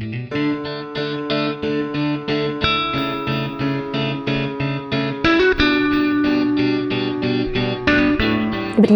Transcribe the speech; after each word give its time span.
Dobrý 0.00 0.28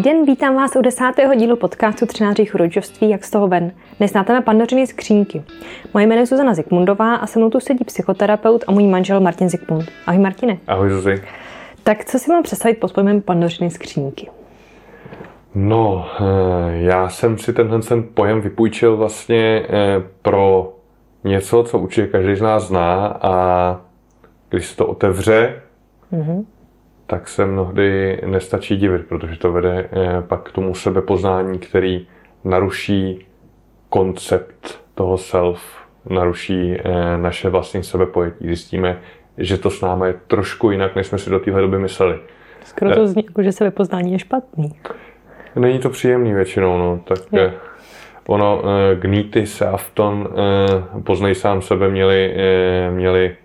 den, 0.03 0.27
vítám 0.27 0.55
vás 0.55 0.77
u 0.77 0.83
desátého 0.83 1.35
dílu 1.35 1.57
podcastu 1.57 2.07
13 2.07 2.39
rodičovství, 2.55 3.11
jak 3.11 3.25
z 3.25 3.31
toho 3.31 3.49
ven. 3.49 3.73
Dnes 3.99 4.13
nátáme 4.13 4.41
pandořiny 4.41 4.87
skřínky. 4.87 5.43
Moje 5.95 6.07
jméno 6.07 6.21
je 6.21 6.27
Zuzana 6.27 6.55
Zikmundová 6.55 7.15
a 7.15 7.27
se 7.27 7.39
mnou 7.39 7.51
tu 7.51 7.61
sedí 7.61 7.85
psychoterapeut 7.85 8.65
a 8.67 8.73
můj 8.73 8.85
manžel 8.85 9.21
Martin 9.21 9.49
Zikmund. 9.49 9.85
Ahoj 10.07 10.23
Martine. 10.23 10.59
Ahoj 10.67 10.91
Zuzi. 10.91 11.23
Tak 11.83 12.05
co 12.05 12.19
si 12.19 12.31
mám 12.31 12.43
představit 12.43 12.81
pod 12.81 12.93
pojmem 12.93 13.23
pandořiny 13.23 13.71
skřínky? 13.71 14.31
No, 15.55 16.07
eh, 16.21 16.77
já 16.77 17.09
jsem 17.09 17.39
si 17.39 17.53
tenhle 17.53 17.83
ten 17.83 18.05
pojem 18.15 18.41
vypůjčil 18.41 18.97
vlastně 18.97 19.67
eh, 19.69 20.03
pro 20.23 20.74
něco, 21.25 21.65
co 21.65 21.79
určitě 21.79 22.07
každý 22.07 22.37
z 22.37 22.43
nás 22.43 22.69
zná 22.69 23.07
a 23.07 23.81
když 24.49 24.67
se 24.67 24.77
to 24.77 24.87
otevře, 24.87 25.63
mm-hmm 26.13 26.45
tak 27.07 27.29
se 27.29 27.47
mnohdy 27.47 28.21
nestačí 28.27 28.77
divit, 28.77 29.07
protože 29.07 29.37
to 29.37 29.53
vede 29.53 29.89
eh, 29.93 30.23
pak 30.23 30.43
k 30.43 30.53
tomu 30.53 30.75
sebepoznání, 30.75 31.59
který 31.59 32.07
naruší 32.45 33.27
koncept 33.89 34.81
toho 34.95 35.19
self, 35.19 35.61
naruší 36.11 36.75
eh, 36.75 37.19
naše 37.19 37.49
vlastní 37.49 37.83
sebepojetí. 37.83 38.47
Zjistíme, 38.47 39.01
že 39.39 39.59
to 39.59 39.71
s 39.71 39.81
námi 39.81 40.07
je 40.07 40.15
trošku 40.27 40.71
jinak, 40.71 40.97
než 40.97 41.07
jsme 41.07 41.19
si 41.19 41.31
do 41.31 41.41
téhle 41.41 41.61
doby 41.61 41.79
mysleli. 41.79 42.19
Skoro 42.65 42.95
to 42.95 43.03
eh, 43.03 43.07
zní 43.07 43.25
jako, 43.27 43.43
že 43.43 43.53
sebepoznání 43.53 44.13
je 44.13 44.19
špatný. 44.19 44.73
Není 45.57 45.79
to 45.79 45.91
příjemný 45.91 46.35
většinou, 46.35 46.79
no. 46.79 47.01
Tak 47.05 47.19
je. 47.33 47.53
Ono, 48.27 48.63
Gníty 48.95 49.47
se 49.47 49.67
Afton, 49.67 50.29
poznej 51.05 51.35
sám 51.35 51.63
sebe, 51.63 51.89
měli, 51.89 52.37
měli 52.91 53.37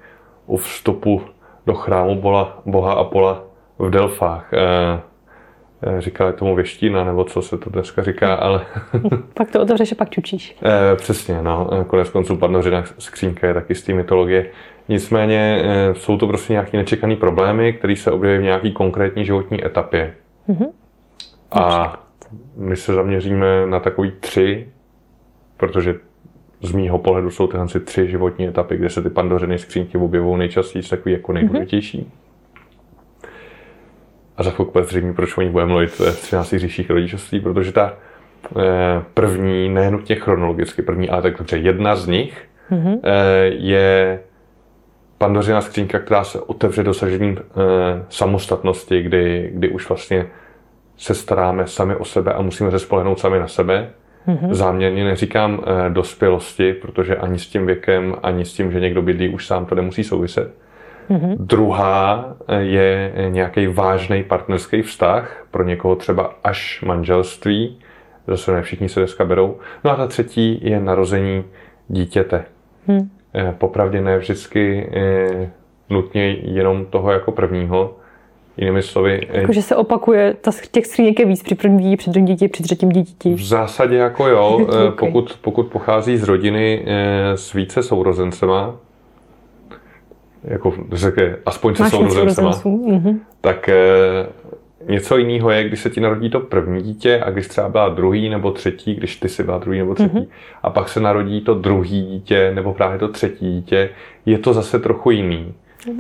u 0.46 0.58
vstupu 0.58 1.22
do 1.66 1.74
chrámu 1.74 2.22
bola, 2.22 2.62
boha 2.66 2.94
Apola 2.94 3.44
v 3.80 3.90
Delfách. 3.90 4.54
Eh, 4.54 5.00
eh, 5.84 6.02
říkali 6.02 6.34
tomu 6.34 6.56
věštína, 6.56 7.04
nebo 7.04 7.24
co 7.24 7.42
se 7.42 7.58
to 7.58 7.70
dneska 7.70 8.04
říká, 8.04 8.36
ale... 8.36 8.66
pak 9.34 9.52
to 9.52 9.62
otevřeš 9.62 9.92
a 9.92 9.96
pak 9.96 10.10
čučíš. 10.10 10.56
Eh, 10.64 10.96
přesně, 10.96 11.42
no. 11.42 11.70
Konec 11.88 12.10
konců 12.10 12.38
padnořina 12.38 12.84
skřínka 12.98 13.48
je 13.48 13.54
taky 13.54 13.76
z 13.76 13.84
té 13.84 13.94
mytologie. 13.94 14.46
Nicméně 14.88 15.64
jsou 15.94 16.18
to 16.18 16.28
prostě 16.28 16.54
nějaké 16.54 16.78
nečekané 16.78 17.16
problémy, 17.16 17.74
které 17.74 17.96
se 17.96 18.12
objeví 18.12 18.40
v 18.40 18.44
nějaké 18.44 18.72
konkrétní 18.72 19.26
životní 19.26 19.66
etapě. 19.66 20.14
Mm-hmm. 20.50 20.68
A 21.52 21.94
my 22.56 22.76
se 22.76 22.94
zaměříme 22.94 23.66
na 23.66 23.80
takový 23.80 24.12
tři, 24.20 24.68
protože 25.58 25.96
z 26.62 26.72
mýho 26.72 26.98
pohledu 26.98 27.32
jsou 27.32 27.48
tyhle 27.48 27.68
tři 27.68 28.08
životní 28.08 28.48
etapy, 28.48 28.78
kde 28.78 28.90
se 28.90 29.02
ty 29.02 29.10
pandořiny 29.10 29.60
skřínky 29.60 29.98
objevují 29.98 30.40
nejčastěji 30.40 30.84
takový 30.84 31.14
jako 31.14 31.34
nejdůležitější. 31.34 32.00
Mm-hmm 32.00 32.30
a 34.40 34.44
za 34.44 34.52
chvilku 34.52 34.84
zřejmě, 34.84 35.14
proč 35.14 35.38
o 35.38 35.42
ní 35.42 35.50
budeme 35.50 35.72
mluvit 35.72 35.90
v 35.90 36.22
13 36.22 36.50
říších 36.58 36.90
rodičovství, 36.90 37.40
protože 37.40 37.72
ta 37.72 37.94
eh, 38.58 38.62
první, 39.14 39.70
nenutně 39.70 40.16
chronologicky 40.16 40.82
první, 40.82 41.10
ale 41.10 41.22
tak 41.22 41.38
dobře, 41.38 41.58
jedna 41.58 41.96
z 41.96 42.08
nich 42.08 42.46
mm-hmm. 42.72 43.00
je 43.58 44.20
pandořina 45.18 45.62
skřínka, 45.62 46.00
která 46.00 46.24
se 46.24 46.40
otevře 46.40 46.84
dosažením 46.84 47.38
eh, 47.40 48.06
samostatnosti, 48.10 49.02
kdy, 49.02 49.50
kdy 49.54 49.70
už 49.70 49.90
vlastně 49.90 50.28
se 51.00 51.14
staráme 51.14 51.68
sami 51.68 51.96
o 51.96 52.06
sebe 52.06 52.34
a 52.34 52.42
musíme 52.42 52.72
se 52.72 52.80
spolehnout 52.80 53.20
sami 53.20 53.40
na 53.40 53.48
sebe. 53.48 53.90
Mm-hmm. 54.28 54.54
Záměrně 54.54 55.04
neříkám 55.04 55.64
dospělosti, 55.90 56.74
protože 56.74 57.16
ani 57.16 57.40
s 57.40 57.48
tím 57.48 57.66
věkem, 57.66 58.16
ani 58.24 58.46
s 58.46 58.54
tím, 58.54 58.72
že 58.72 58.80
někdo 58.80 59.02
bydlí, 59.02 59.30
už 59.30 59.48
sám 59.48 59.66
to 59.66 59.76
nemusí 59.76 60.04
souviset. 60.04 60.54
Mm-hmm. 61.10 61.36
Druhá 61.40 62.36
je 62.60 63.14
nějaký 63.30 63.68
vážný 63.68 64.24
partnerský 64.24 64.82
vztah, 64.82 65.46
pro 65.52 65.64
někoho 65.64 65.96
třeba 65.96 66.34
až 66.44 66.84
manželství, 66.86 67.80
zase 68.28 68.52
ne 68.52 68.62
všichni 68.62 68.90
se 68.90 69.00
dneska 69.00 69.26
berou. 69.26 69.58
No 69.84 69.92
a 69.92 69.96
ta 69.96 70.08
třetí 70.08 70.60
je 70.64 70.80
narození 70.80 71.44
dítěte. 71.88 72.46
Mm. 72.88 73.10
Popravdě 73.58 74.02
ne 74.02 74.18
vždycky 74.18 74.90
eh, 74.94 75.50
nutně 75.90 76.32
jenom 76.32 76.86
toho 76.86 77.12
jako 77.12 77.32
prvního, 77.32 77.96
Jinými 78.60 78.82
slovy... 78.82 79.28
Eh, 79.30 79.42
jako, 79.42 79.54
že 79.54 79.62
se 79.62 79.76
opakuje, 79.76 80.36
ta, 80.42 80.52
těch 80.72 80.86
skříněk 80.86 81.20
je 81.20 81.26
víc 81.26 81.44
při 81.44 81.56
prvním 81.56 81.80
dítě, 81.80 81.98
při 81.98 82.10
druhém 82.10 82.26
dítě, 82.26 82.48
při 82.48 82.64
třetím 82.64 82.90
dítěti. 82.90 83.34
V 83.34 83.44
zásadě 83.44 83.96
jako 83.96 84.28
jo, 84.28 84.60
okay. 84.62 84.90
pokud, 85.00 85.38
pokud 85.42 85.68
pochází 85.68 86.18
z 86.18 86.24
rodiny 86.24 86.86
s 87.36 87.54
více 87.54 87.84
sourozencema, 87.84 88.76
jako 90.44 90.74
řekne, 90.92 91.36
aspoň 91.46 91.76
se 91.76 91.90
sourozencema, 91.90 92.52
mm-hmm. 92.52 93.20
tak 93.42 93.70
něco 94.88 95.18
jiného 95.18 95.52
je, 95.52 95.64
když 95.64 95.80
se 95.80 95.90
ti 95.90 96.02
narodí 96.02 96.30
to 96.30 96.40
první 96.40 96.82
dítě 96.82 97.22
a 97.26 97.30
když 97.30 97.48
třeba 97.48 97.70
byla 97.70 97.90
druhý 97.90 98.30
nebo 98.30 98.52
třetí, 98.52 98.96
když 98.96 99.16
ty 99.16 99.30
si 99.30 99.44
byla 99.44 99.58
druhý 99.58 99.80
nebo 99.80 99.96
třetí, 99.96 100.18
mm-hmm. 100.18 100.28
a 100.64 100.70
pak 100.70 100.90
se 100.90 101.00
narodí 101.00 101.42
to 101.42 101.54
druhý 101.54 102.06
dítě 102.06 102.52
nebo 102.56 102.74
právě 102.74 103.00
to 103.00 103.08
třetí 103.08 103.52
dítě, 103.52 103.90
je 104.26 104.38
to 104.38 104.54
zase 104.54 104.80
trochu 104.80 105.12
jiný. 105.12 105.54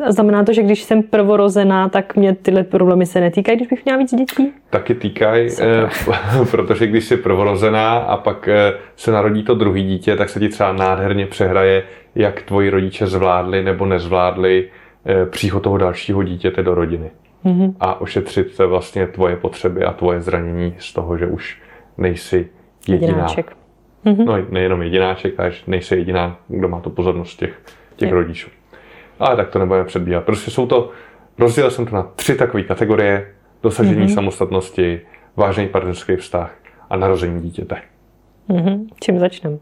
Znamená 0.07 0.43
to, 0.43 0.53
že 0.53 0.63
když 0.63 0.83
jsem 0.83 1.03
prvorozená, 1.03 1.89
tak 1.89 2.15
mě 2.15 2.35
tyhle 2.35 2.63
problémy 2.63 3.05
se 3.05 3.19
netýkají, 3.21 3.57
když 3.57 3.67
bych 3.67 3.85
měla 3.85 3.99
víc 3.99 4.15
dětí? 4.15 4.53
Taky 4.69 4.95
týkají, 4.95 5.49
eh, 5.61 5.89
protože 6.51 6.87
když 6.87 7.05
jsi 7.05 7.17
prvorozená 7.17 7.97
a 7.97 8.17
pak 8.17 8.47
eh, 8.47 8.73
se 8.95 9.11
narodí 9.11 9.43
to 9.43 9.55
druhý 9.55 9.83
dítě, 9.83 10.15
tak 10.15 10.29
se 10.29 10.39
ti 10.39 10.49
třeba 10.49 10.73
nádherně 10.73 11.25
přehraje, 11.25 11.83
jak 12.15 12.41
tvoji 12.41 12.69
rodiče 12.69 13.07
zvládli 13.07 13.63
nebo 13.63 13.85
nezvládli 13.85 14.69
eh, 15.05 15.25
příchod 15.25 15.63
toho 15.63 15.77
dalšího 15.77 16.23
dítěte 16.23 16.63
do 16.63 16.75
rodiny. 16.75 17.11
Mm-hmm. 17.45 17.73
A 17.79 18.01
ošetřit 18.01 18.55
se 18.55 18.65
vlastně 18.65 19.07
tvoje 19.07 19.35
potřeby 19.35 19.85
a 19.85 19.93
tvoje 19.93 20.21
zranění 20.21 20.75
z 20.77 20.93
toho, 20.93 21.17
že 21.17 21.27
už 21.27 21.61
nejsi 21.97 22.49
jediná. 22.87 23.07
Jedináček. 23.07 23.55
Mm-hmm. 24.05 24.25
No 24.25 24.37
nejenom 24.49 24.81
jedináček, 24.81 25.33
ale 25.37 25.51
nejsi 25.67 25.95
jediná, 25.95 26.39
kdo 26.47 26.67
má 26.69 26.79
tu 26.79 26.89
pozornost 26.89 27.39
těch, 27.39 27.61
těch 27.95 28.11
rodičů. 28.11 28.49
Ale 29.19 29.35
tak 29.35 29.49
to 29.49 29.59
nebudeme 29.59 29.85
předbíhat. 29.85 30.23
Prostě 30.23 30.51
jsou 30.51 30.67
to, 30.67 30.89
rozdělil 31.37 31.71
jsem 31.71 31.85
to 31.85 31.95
na 31.95 32.03
tři 32.15 32.35
takové 32.35 32.63
kategorie. 32.63 33.27
Dosažení 33.63 34.05
mm-hmm. 34.05 34.13
samostatnosti, 34.13 35.01
vážný 35.35 35.67
partnerský 35.67 36.15
vztah 36.15 36.55
a 36.89 36.97
narození 36.97 37.41
dítěte. 37.41 37.81
Mm-hmm. 38.49 38.87
Čím 39.01 39.19
začneme? 39.19 39.57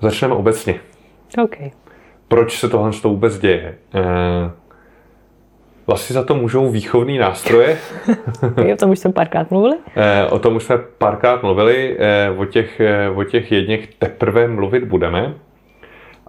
Začneme 0.00 0.34
obecně. 0.34 0.80
OK. 1.44 1.56
Proč 2.28 2.58
se 2.58 2.68
tohle 2.68 2.90
vůbec 3.04 3.38
děje? 3.38 3.74
Eh, 3.94 4.50
vlastně 5.86 6.14
za 6.14 6.24
to 6.24 6.34
můžou 6.34 6.70
výchovní 6.70 7.18
nástroje. 7.18 7.78
o 8.72 8.76
tom 8.76 8.90
už 8.90 8.98
jsme 8.98 9.12
párkrát 9.12 9.50
mluvili. 9.50 9.76
Eh, 9.96 10.26
o 10.26 10.38
tom 10.38 10.56
už 10.56 10.62
jsme 10.62 10.78
párkrát 10.98 11.42
mluvili. 11.42 11.96
Eh, 11.98 12.30
o 12.30 12.44
těch, 12.44 12.80
o 13.14 13.24
těch 13.24 13.52
jedněch 13.52 13.94
teprve 13.94 14.48
mluvit 14.48 14.84
budeme. 14.84 15.34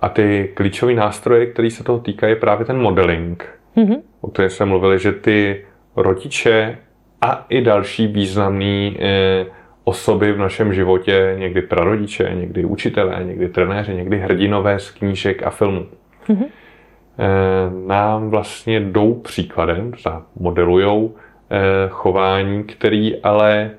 A 0.01 0.09
ty 0.09 0.51
klíčové 0.53 0.93
nástroje, 0.93 1.45
které 1.45 1.71
se 1.71 1.83
toho 1.83 1.99
týkají, 1.99 2.31
je 2.31 2.35
právě 2.35 2.65
ten 2.65 2.77
modeling, 2.77 3.59
mm-hmm. 3.77 4.01
o 4.21 4.27
kterém 4.27 4.49
jsme 4.49 4.65
mluvili, 4.65 4.99
že 4.99 5.11
ty 5.11 5.65
rodiče 5.95 6.77
a 7.21 7.45
i 7.49 7.61
další 7.61 8.07
významné 8.07 8.91
eh, 8.99 9.45
osoby 9.83 10.33
v 10.33 10.38
našem 10.38 10.73
životě, 10.73 11.35
někdy 11.39 11.61
prarodiče, 11.61 12.31
někdy 12.33 12.65
učitelé, 12.65 13.23
někdy 13.23 13.49
trenéři, 13.49 13.95
někdy 13.95 14.17
hrdinové 14.17 14.79
z 14.79 14.91
knížek 14.91 15.43
a 15.43 15.49
filmů, 15.49 15.85
mm-hmm. 16.27 16.45
eh, 16.45 17.88
nám 17.88 18.29
vlastně 18.29 18.79
jdou 18.79 19.13
příkladem, 19.13 19.91
modelujou 20.39 21.15
eh, 21.49 21.59
chování, 21.89 22.63
který 22.63 23.21
ale 23.21 23.71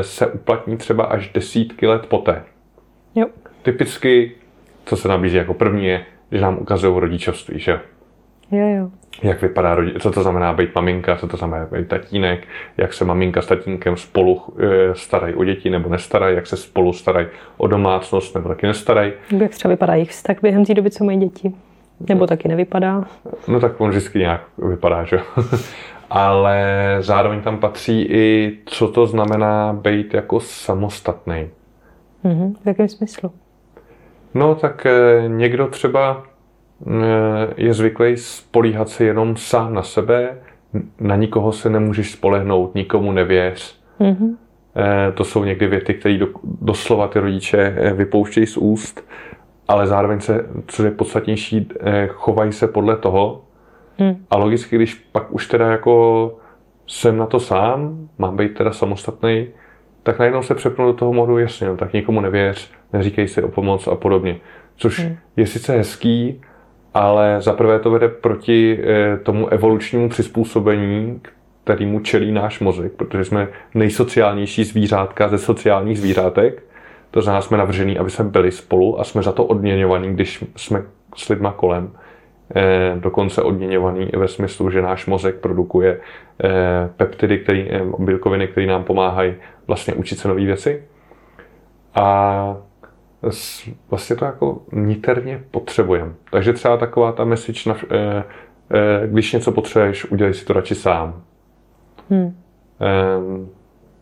se 0.00 0.26
uplatní 0.26 0.76
třeba 0.76 1.04
až 1.04 1.32
desítky 1.32 1.86
let 1.86 2.06
poté. 2.06 2.42
Jo. 3.14 3.26
Typicky 3.62 4.32
co 4.84 4.96
se 4.96 5.08
nabízí 5.08 5.36
jako 5.36 5.54
první, 5.54 5.86
je, 5.86 6.04
že 6.32 6.40
nám 6.40 6.58
ukazují 6.60 7.00
rodičovství, 7.00 7.58
že 7.60 7.70
jo? 7.70 7.78
Jo, 8.50 8.90
Jak 9.22 9.42
vypadá 9.42 9.74
rodič, 9.74 10.02
co 10.02 10.10
to 10.10 10.22
znamená 10.22 10.52
být 10.52 10.74
maminka, 10.74 11.16
co 11.16 11.28
to 11.28 11.36
znamená 11.36 11.66
být 11.72 11.88
tatínek, 11.88 12.46
jak 12.76 12.92
se 12.92 13.04
maminka 13.04 13.42
s 13.42 13.46
tatínkem 13.46 13.96
spolu 13.96 14.42
e, 14.58 14.94
starají 14.94 15.34
o 15.34 15.44
děti 15.44 15.70
nebo 15.70 15.88
nestarají, 15.88 16.36
jak 16.36 16.46
se 16.46 16.56
spolu 16.56 16.92
starají 16.92 17.26
o 17.56 17.66
domácnost 17.66 18.34
nebo 18.34 18.48
taky 18.48 18.66
nestarají. 18.66 19.12
Jak 19.38 19.50
třeba 19.50 19.70
vypadá 19.70 19.94
jich 19.94 20.10
vztah 20.10 20.36
během 20.42 20.64
té 20.64 20.74
doby, 20.74 20.90
co 20.90 21.04
mají 21.04 21.18
děti? 21.18 21.54
Nebo 22.08 22.26
taky 22.26 22.48
nevypadá? 22.48 23.04
No 23.48 23.60
tak 23.60 23.80
on 23.80 23.90
vždycky 23.90 24.18
nějak 24.18 24.40
vypadá, 24.58 25.04
že 25.04 25.20
Ale 26.10 26.66
zároveň 27.00 27.40
tam 27.40 27.58
patří 27.58 28.02
i, 28.02 28.58
co 28.64 28.88
to 28.88 29.06
znamená 29.06 29.72
být 29.72 30.14
jako 30.14 30.40
samostatný. 30.40 31.48
Mm-hmm. 32.24 32.54
V 32.64 32.66
jakém 32.66 32.88
smyslu? 32.88 33.32
No 34.34 34.54
tak 34.54 34.86
eh, 34.86 35.24
někdo 35.28 35.66
třeba 35.66 36.22
eh, 36.86 36.92
je 37.56 37.74
zvyklý 37.74 38.16
spolíhat 38.16 38.88
se 38.88 39.04
jenom 39.04 39.36
sám 39.36 39.74
na 39.74 39.82
sebe, 39.82 40.38
na 41.00 41.16
nikoho 41.16 41.52
se 41.52 41.70
nemůžeš 41.70 42.12
spolehnout, 42.12 42.74
nikomu 42.74 43.12
nevěř. 43.12 43.80
Mm-hmm. 44.00 44.36
To 45.14 45.24
jsou 45.24 45.44
někdy 45.44 45.66
věty, 45.66 45.94
které 45.94 46.18
do, 46.18 46.28
doslova 46.44 47.08
ty 47.08 47.20
rodiče 47.20 47.76
vypouštějí 47.94 48.46
z 48.46 48.56
úst. 48.56 49.04
ale 49.68 49.86
zároveň 49.86 50.20
se, 50.20 50.46
co 50.66 50.84
je 50.84 50.90
podstatnější, 50.90 51.68
chovají 52.08 52.52
se 52.52 52.68
podle 52.68 52.96
toho. 52.96 53.44
Hmm. 53.98 54.24
A 54.30 54.36
logicky, 54.36 54.76
když 54.76 54.94
pak 54.94 55.32
už 55.32 55.46
teda 55.46 55.70
jako 55.70 56.36
jsem 56.86 57.16
na 57.16 57.26
to 57.26 57.40
sám, 57.40 58.08
mám 58.18 58.36
být 58.36 58.54
teda 58.54 58.72
samostatný, 58.72 59.48
tak 60.04 60.18
najednou 60.18 60.42
se 60.42 60.54
přepnu 60.54 60.86
do 60.86 60.92
toho 60.92 61.12
modu, 61.12 61.38
jasně, 61.38 61.66
no, 61.66 61.76
tak 61.76 61.92
nikomu 61.92 62.20
nevěř, 62.20 62.70
neříkej 62.92 63.28
si 63.28 63.42
o 63.42 63.48
pomoc 63.48 63.86
a 63.88 63.94
podobně. 63.94 64.36
Což 64.76 65.00
hmm. 65.00 65.16
je 65.36 65.46
sice 65.46 65.76
hezký, 65.76 66.40
ale 66.94 67.36
zaprvé 67.40 67.78
to 67.78 67.90
vede 67.90 68.08
proti 68.08 68.78
eh, 68.82 69.16
tomu 69.16 69.48
evolučnímu 69.48 70.08
přizpůsobení, 70.08 71.20
kterýmu 71.64 72.00
čelí 72.00 72.32
náš 72.32 72.60
mozek, 72.60 72.92
protože 72.92 73.24
jsme 73.24 73.48
nejsociálnější 73.74 74.64
zvířátka 74.64 75.28
ze 75.28 75.38
sociálních 75.38 75.98
zvířátek. 75.98 76.62
To 77.10 77.22
znamená, 77.22 77.40
jsme 77.40 77.58
navržený, 77.58 77.98
aby 77.98 78.10
jsme 78.10 78.24
byli 78.24 78.52
spolu 78.52 79.00
a 79.00 79.04
jsme 79.04 79.22
za 79.22 79.32
to 79.32 79.44
odměňovaní, 79.44 80.12
když 80.12 80.44
jsme 80.56 80.82
s 81.16 81.28
lidma 81.28 81.52
kolem. 81.52 81.90
Eh, 82.56 82.96
dokonce 83.00 83.42
odměňovaný 83.42 84.08
i 84.12 84.16
ve 84.16 84.28
smyslu, 84.28 84.70
že 84.70 84.82
náš 84.82 85.06
mozek 85.06 85.34
produkuje 85.34 86.00
eh, 86.44 86.90
peptidy, 86.96 87.38
který, 87.38 87.70
eh, 87.70 87.80
bílkoviny, 87.98 88.48
které 88.48 88.66
nám 88.66 88.84
pomáhají 88.84 89.34
vlastně 89.66 89.94
učit 89.94 90.18
se 90.18 90.28
nové 90.28 90.44
věci. 90.44 90.82
A 91.94 92.56
vlastně 93.90 94.16
to 94.16 94.24
jako 94.24 94.62
niterně 94.72 95.44
potřebujeme. 95.50 96.12
Takže 96.30 96.52
třeba 96.52 96.76
taková 96.76 97.12
ta 97.12 97.24
message, 97.24 97.60
na, 97.70 97.76
když 99.06 99.32
něco 99.32 99.52
potřebuješ, 99.52 100.04
udělej 100.10 100.34
si 100.34 100.44
to 100.44 100.52
radši 100.52 100.74
sám. 100.74 101.22
Hmm. 102.10 102.36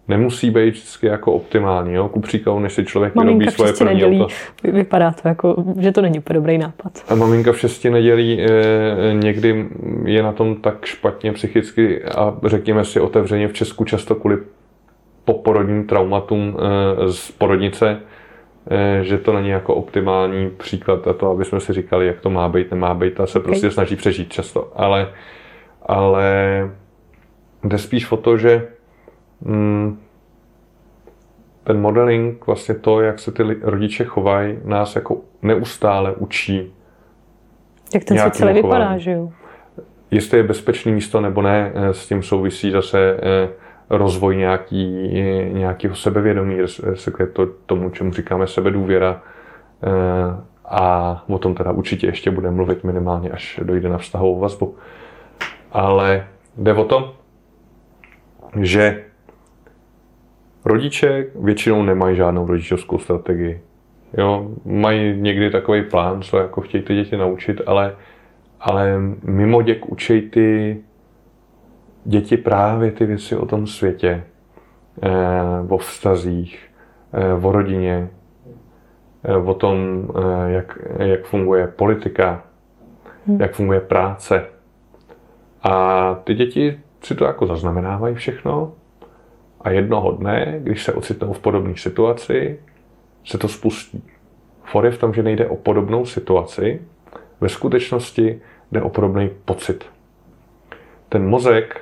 Nemusí 0.09 0.50
být 0.50 0.70
vždycky 0.70 1.06
jako 1.06 1.32
optimální. 1.32 1.94
Jo? 1.94 2.09
Ku 2.09 2.20
příkladu, 2.20 2.59
než 2.59 2.73
si 2.73 2.85
člověk 2.85 3.14
maminka 3.14 3.38
vyrobí 3.38 3.55
svoje 3.55 3.73
první 3.73 3.94
nedělí. 3.94 4.20
auto. 4.23 4.35
Vypadá 4.73 5.11
to 5.11 5.29
jako, 5.29 5.64
že 5.79 5.93
to 5.93 6.03
není 6.03 6.19
úplně 6.19 6.35
dobrý 6.35 6.59
nápad. 6.59 7.05
A 7.09 7.14
maminka 7.14 7.53
v 7.53 7.59
šesti 7.59 7.91
nedělí 7.91 8.47
někdy 9.12 9.69
je 10.05 10.23
na 10.23 10.32
tom 10.32 10.56
tak 10.56 10.85
špatně 10.85 11.32
psychicky 11.32 12.05
a 12.05 12.37
řekněme 12.47 12.85
si 12.85 13.00
otevřeně 13.00 13.49
v 13.49 13.53
Česku 13.53 13.85
často 13.85 14.14
kvůli 14.14 14.38
poporodním 15.24 15.86
traumatům 15.86 16.56
z 17.10 17.30
porodnice, 17.30 18.00
že 19.02 19.19
to 19.19 19.32
není 19.32 19.48
jako 19.48 19.74
optimální 19.74 20.50
příklad 20.50 21.08
a 21.08 21.12
to, 21.12 21.30
aby 21.30 21.44
jsme 21.44 21.60
si 21.60 21.72
říkali, 21.72 22.06
jak 22.06 22.20
to 22.20 22.30
má 22.30 22.48
být, 22.48 22.70
nemá 22.70 22.94
být 22.94 23.20
a 23.20 23.26
se 23.26 23.38
okay. 23.38 23.50
prostě 23.50 23.70
snaží 23.70 23.96
přežít 23.96 24.32
často. 24.32 24.72
Ale, 24.74 25.08
ale 25.86 26.32
jde 27.64 27.78
spíš 27.78 28.12
o 28.12 28.16
to, 28.16 28.36
že 28.36 28.69
mm, 29.40 29.98
ten 31.64 31.80
modeling, 31.80 32.46
vlastně 32.46 32.75
to, 32.75 33.00
jak 33.00 33.18
se 33.18 33.32
ty 33.32 33.42
rodiče 33.62 34.04
chovají, 34.04 34.58
nás 34.64 34.96
jako 34.96 35.20
neustále 35.42 36.12
učí. 36.12 36.72
Jak 37.94 38.04
ten 38.04 38.18
svět 38.18 38.34
celý 38.34 38.52
vypadá, 38.54 38.98
že 38.98 39.10
jo? 39.10 39.30
Jestli 40.10 40.38
je 40.38 40.42
bezpečné 40.42 40.92
místo 40.92 41.20
nebo 41.20 41.42
ne, 41.42 41.72
eh, 41.75 41.94
s 41.94 42.06
tím 42.06 42.22
souvisí 42.22 42.70
zase 42.70 43.16
eh, 43.22 43.48
rozvoj 43.98 44.36
nějaký, 44.36 44.86
nějakého 45.52 45.94
sebevědomí, 45.94 46.56
respektive 46.82 47.28
to, 47.28 47.46
tomu, 47.46 47.90
čemu 47.90 48.12
říkáme 48.12 48.46
sebedůvěra. 48.46 49.22
Eh, 49.82 50.52
a 50.64 51.24
o 51.28 51.38
tom 51.38 51.54
teda 51.54 51.72
určitě 51.72 52.06
ještě 52.06 52.30
bude 52.30 52.50
mluvit 52.50 52.84
minimálně, 52.84 53.30
až 53.30 53.60
dojde 53.62 53.88
na 53.88 53.98
vztahovou 53.98 54.40
vazbu. 54.40 54.76
Ale 55.72 56.26
jde 56.56 56.74
o 56.74 56.84
to, 56.84 57.16
že 58.60 59.04
rodiče 60.64 61.26
většinou 61.34 61.82
nemají 61.82 62.16
žádnou 62.16 62.46
rodičovskou 62.46 62.98
strategii. 62.98 63.62
Jo, 64.18 64.50
mají 64.64 65.20
někdy 65.20 65.50
takový 65.50 65.82
plán, 65.82 66.22
co 66.22 66.38
jako 66.38 66.60
chtějí 66.60 66.84
ty 66.84 66.94
děti 66.94 67.16
naučit, 67.16 67.60
ale, 67.66 67.96
ale 68.60 69.00
mimo 69.22 69.62
děk 69.62 69.88
učí 69.92 70.20
ty 70.20 70.76
děti 72.04 72.37
právě 72.37 72.93
ty 72.93 73.06
věci 73.06 73.37
o 73.37 73.46
tom 73.46 73.66
světě, 73.66 74.25
eh, 75.02 75.10
o 75.69 75.78
vztazích, 75.78 76.70
eh, 77.12 77.34
o 77.34 77.52
rodině, 77.52 78.08
eh, 79.25 79.37
o 79.37 79.54
tom, 79.54 80.08
jak, 80.46 80.78
jak 80.99 81.25
funguje 81.25 81.66
politika, 81.66 82.43
hmm. 83.26 83.40
jak 83.40 83.54
funguje 83.54 83.81
práce. 83.81 84.44
A 85.62 86.14
ty 86.25 86.34
děti 86.34 86.81
si 87.00 87.14
to 87.14 87.25
jako 87.25 87.46
zaznamenávají 87.46 88.14
všechno 88.14 88.72
a 89.60 89.70
jednoho 89.70 90.12
dne, 90.12 90.58
když 90.62 90.84
se 90.84 90.93
ocitnou 90.93 91.32
v 91.32 91.38
podobné 91.38 91.76
situaci, 91.76 92.60
se 93.25 93.38
to 93.38 93.49
spustí. 93.49 94.04
For 94.64 94.84
je 94.84 94.90
v 94.90 94.99
tom, 94.99 95.14
že 95.14 95.22
nejde 95.22 95.46
o 95.46 95.56
podobnou 95.56 96.06
situaci, 96.06 96.81
ve 97.40 97.49
skutečnosti 97.49 98.40
jde 98.72 98.82
o 98.82 98.88
podobný 98.88 99.31
pocit. 99.44 99.84
Ten 101.08 101.28
mozek, 101.28 101.81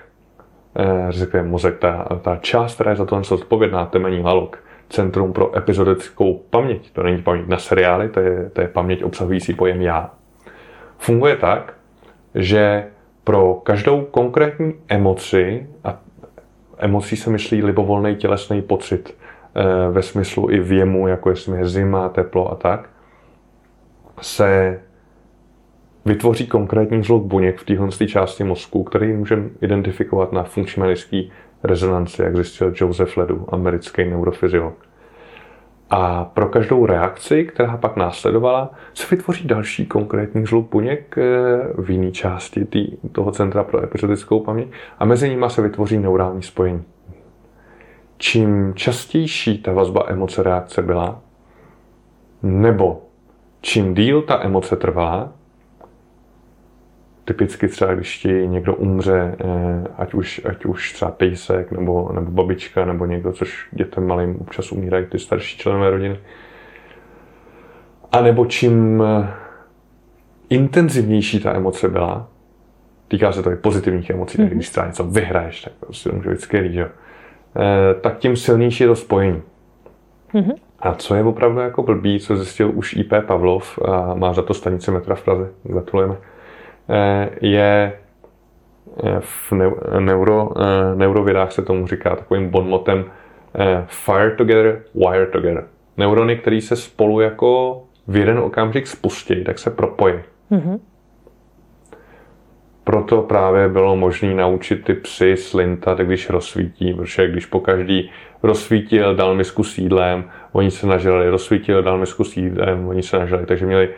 eh, 0.76 1.06
řekněme 1.08 1.48
mozek, 1.48 1.78
ta, 1.78 2.08
ta 2.22 2.36
část, 2.36 2.74
která 2.74 2.90
je 2.90 2.96
za 2.96 3.04
to 3.04 3.22
odpovědná, 3.30 3.86
temení 3.86 4.22
halok, 4.22 4.58
Centrum 4.90 5.32
pro 5.32 5.58
epizodickou 5.58 6.42
paměť, 6.50 6.92
to 6.92 7.02
není 7.02 7.22
paměť 7.22 7.46
na 7.48 7.58
seriály, 7.58 8.08
to 8.08 8.20
je, 8.20 8.50
to 8.50 8.60
je 8.60 8.68
paměť 8.68 9.04
obsahující 9.04 9.54
pojem 9.54 9.80
já, 9.80 10.10
funguje 10.98 11.36
tak, 11.36 11.74
že 12.34 12.86
pro 13.24 13.54
každou 13.54 14.04
konkrétní 14.04 14.74
emoci, 14.88 15.66
a 15.84 15.98
emocí 16.78 17.16
se 17.16 17.30
myslí 17.30 17.62
libovolný 17.62 18.16
tělesný 18.16 18.62
pocit 18.62 19.14
eh, 19.54 19.90
ve 19.90 20.02
smyslu 20.02 20.50
i 20.50 20.60
věmu, 20.60 21.08
jako 21.08 21.30
jestli 21.30 21.58
je 21.58 21.68
zima, 21.68 22.08
teplo 22.08 22.52
a 22.52 22.54
tak, 22.54 22.88
se 24.20 24.80
vytvoří 26.04 26.46
konkrétní 26.46 27.02
zluk 27.02 27.24
buněk 27.24 27.58
v 27.58 27.64
téhle 27.64 27.90
části 27.90 28.44
mozku, 28.44 28.84
který 28.84 29.12
můžeme 29.12 29.48
identifikovat 29.60 30.32
na 30.32 30.42
funkčionalistické 30.42 31.34
rezonanci, 31.62 32.22
jak 32.22 32.36
zjistil 32.36 32.72
Joseph 32.76 33.16
Ledu, 33.16 33.46
americký 33.54 34.04
neurofyziolog. 34.04 34.74
A 35.90 36.24
pro 36.24 36.48
každou 36.48 36.86
reakci, 36.86 37.44
která 37.44 37.76
pak 37.76 37.96
následovala, 37.96 38.70
se 38.94 39.16
vytvoří 39.16 39.48
další 39.48 39.86
konkrétní 39.86 40.46
žluk 40.46 40.70
buněk 40.70 41.18
eh, 41.18 41.22
v 41.82 41.90
jiné 41.90 42.10
části 42.10 42.64
tý, 42.64 42.86
toho 43.12 43.32
centra 43.32 43.64
pro 43.64 43.84
epizodickou 43.84 44.40
paměť 44.40 44.68
a 44.98 45.04
mezi 45.04 45.30
nimi 45.30 45.46
se 45.48 45.62
vytvoří 45.62 45.98
neurální 45.98 46.42
spojení. 46.42 46.82
Čím 48.16 48.74
častější 48.74 49.58
ta 49.58 49.72
vazba 49.72 50.04
emoce 50.06 50.42
reakce 50.42 50.82
byla, 50.82 51.22
nebo 52.42 53.02
čím 53.60 53.94
díl 53.94 54.22
ta 54.22 54.44
emoce 54.44 54.76
trvala, 54.76 55.32
typicky 57.30 57.68
třeba, 57.68 57.94
když 57.94 58.18
ti 58.18 58.28
někdo 58.28 58.74
umře, 58.74 59.36
eh, 59.40 59.88
ať 59.98 60.14
už, 60.14 60.40
ať 60.44 60.64
už 60.64 60.92
třeba 60.92 61.10
pejsek, 61.10 61.72
nebo, 61.72 62.10
nebo 62.12 62.30
babička, 62.30 62.84
nebo 62.84 63.06
někdo, 63.06 63.32
což 63.32 63.68
dětem 63.72 64.06
malým 64.06 64.36
občas 64.40 64.72
umírají 64.72 65.06
ty 65.06 65.18
starší 65.18 65.58
členové 65.58 65.90
rodiny. 65.90 66.18
A 68.12 68.20
nebo 68.20 68.46
čím 68.46 69.02
eh, 69.02 69.28
intenzivnější 70.48 71.40
ta 71.40 71.54
emoce 71.54 71.88
byla, 71.88 72.28
týká 73.08 73.32
se 73.32 73.42
to 73.42 73.52
i 73.52 73.56
pozitivních 73.56 74.10
emocí, 74.10 74.38
mm-hmm. 74.38 74.44
tak 74.44 74.54
když 74.54 74.70
třeba 74.70 74.86
něco 74.86 75.04
vyhraješ, 75.04 75.62
tak 75.62 75.72
prostě 75.80 76.10
to 76.10 76.16
může 76.16 76.30
být 76.30 76.40
skvělý, 76.40 76.72
že? 76.72 76.84
Eh, 76.84 77.94
tak 78.00 78.18
tím 78.18 78.36
silnější 78.36 78.84
je 78.84 78.88
to 78.88 78.96
spojení. 78.96 79.42
Mm-hmm. 80.34 80.54
A 80.78 80.94
co 80.94 81.14
je 81.14 81.24
opravdu 81.24 81.60
jako 81.60 81.82
blbý, 81.82 82.20
co 82.20 82.36
zjistil 82.36 82.70
už 82.74 82.96
IP 82.96 83.12
Pavlov 83.26 83.78
a 83.78 84.14
má 84.14 84.32
za 84.32 84.42
to 84.42 84.54
stanice 84.54 84.90
metra 84.90 85.14
v 85.14 85.22
Praze, 85.22 85.50
gratulujeme, 85.62 86.16
je 87.40 87.92
eh, 89.04 89.20
v 89.20 89.52
neuro, 90.00 90.50
eh, 90.56 90.96
neurovědách 90.96 91.52
se 91.52 91.62
tomu 91.62 91.86
říká 91.86 92.16
takovým 92.16 92.48
bonmotem 92.48 93.04
fire 93.86 94.30
together, 94.30 94.82
wire 94.94 95.26
together. 95.26 95.64
Neurony, 95.96 96.36
které 96.36 96.60
se 96.60 96.76
spolu 96.76 97.20
jako 97.20 97.82
v 98.06 98.16
jeden 98.16 98.38
okamžik 98.38 98.86
spustí, 98.86 99.44
tak 99.44 99.58
se 99.58 99.70
propojí. 99.70 100.14
Mm-hmm. 100.50 100.80
Proto 102.84 103.22
právě 103.22 103.68
bylo 103.68 103.96
možné 103.96 104.34
naučit 104.34 104.84
ty 104.84 104.94
psy 104.94 105.36
slintat, 105.36 105.98
když 105.98 106.30
rozsvítí, 106.30 106.94
protože 106.94 107.28
když 107.28 107.46
po 107.46 107.60
každý 107.60 108.10
rozsvítil, 108.42 109.14
dal 109.14 109.34
misku 109.34 109.64
s 109.64 109.78
jídlem, 109.78 110.24
oni 110.52 110.70
se 110.70 110.86
nažrali, 110.86 111.30
rozsvítil, 111.30 111.82
dal 111.82 111.98
misku 111.98 112.24
s 112.24 112.36
jídlem, 112.36 112.88
oni 112.88 113.02
se 113.02 113.18
nažrali, 113.18 113.46
takže 113.46 113.66
měli, 113.66 113.88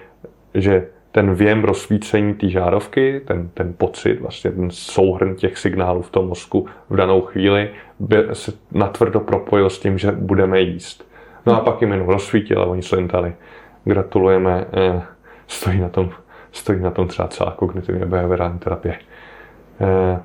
že 0.54 0.86
ten 1.12 1.34
věm 1.34 1.64
rozsvícení 1.64 2.34
té 2.34 2.48
žárovky, 2.48 3.20
ten, 3.24 3.48
ten 3.54 3.74
pocit, 3.78 4.20
vlastně 4.20 4.50
ten 4.50 4.70
souhrn 4.70 5.34
těch 5.34 5.58
signálů 5.58 6.02
v 6.02 6.10
tom 6.10 6.28
mozku 6.28 6.66
v 6.90 6.96
danou 6.96 7.20
chvíli 7.20 7.70
by 7.98 8.16
se 8.32 8.52
natvrdo 8.72 9.20
propojil 9.20 9.70
s 9.70 9.78
tím, 9.78 9.98
že 9.98 10.12
budeme 10.12 10.60
jíst. 10.60 11.12
No 11.46 11.56
a 11.56 11.60
pak 11.60 11.80
jim 11.80 11.92
jenom 11.92 12.08
rozsvítil 12.08 12.62
a 12.62 12.66
oni 12.66 12.82
slintali. 12.82 13.34
Gratulujeme, 13.84 14.66
eh, 14.72 15.02
stojí 15.46 15.80
na 15.80 15.88
tom, 15.88 16.10
stojí 16.52 16.80
na 16.80 16.90
tom 16.90 17.08
třeba 17.08 17.28
celá 17.28 17.50
kognitivně 17.50 18.06
behaviorální 18.06 18.58
terapie. 18.58 18.98
Eh, 19.80 20.20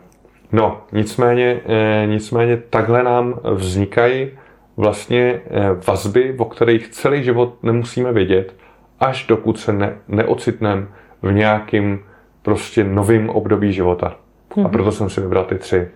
no, 0.51 0.82
nicméně, 0.91 1.62
eh, 1.65 2.06
nicméně 2.08 2.58
takhle 2.58 3.03
nám 3.03 3.39
vznikají 3.53 4.29
vlastně 4.77 5.41
vazby, 5.88 6.36
o 6.38 6.46
kterých 6.46 6.89
celý 6.89 7.24
život 7.24 7.63
nemusíme 7.63 8.12
vědět, 8.12 8.53
až 9.00 9.27
dokud 9.27 9.60
se 9.60 9.74
ne, 9.74 9.94
neocitneme 10.08 10.88
v 11.22 11.32
nějakým 11.32 12.00
prostě 12.42 12.84
novým 12.84 13.30
období 13.30 13.74
života. 13.74 14.08
Mm-hmm. 14.08 14.60
A 14.60 14.62
mhm. 14.62 14.72
proto 14.72 14.92
jsem 14.92 15.10
si 15.10 15.22
vybral 15.22 15.44
ty 15.44 15.56
tři. 15.56 15.88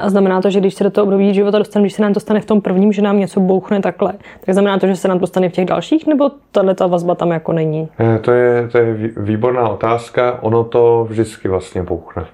A 0.00 0.10
znamená 0.10 0.40
to, 0.40 0.50
že 0.50 0.60
když 0.60 0.74
se 0.74 0.84
do 0.84 0.90
toho 0.90 1.04
období 1.04 1.34
života 1.34 1.58
dostaneme, 1.58 1.84
když 1.84 1.92
se 1.92 2.02
nám 2.02 2.14
to 2.14 2.20
stane 2.20 2.40
v 2.40 2.44
tom 2.44 2.60
prvním, 2.60 2.92
že 2.92 3.02
nám 3.02 3.18
něco 3.18 3.40
bouchne 3.40 3.80
takhle, 3.80 4.12
tak 4.44 4.54
znamená 4.54 4.78
to, 4.78 4.86
že 4.86 4.96
se 4.96 5.08
nám 5.08 5.18
to 5.18 5.26
stane 5.26 5.48
v 5.48 5.52
těch 5.52 5.64
dalších, 5.64 6.06
nebo 6.06 6.30
tahle 6.52 6.74
ta 6.74 6.86
vazba 6.86 7.14
tam 7.14 7.30
jako 7.30 7.52
není? 7.52 7.88
Eh, 7.98 8.18
to 8.18 8.32
je, 8.32 8.68
to 8.68 8.78
je 8.78 8.94
výborná 9.16 9.68
otázka. 9.68 10.38
Ono 10.42 10.64
to 10.64 11.06
vždycky 11.10 11.48
vlastně 11.48 11.82
bouchne. 11.82 12.26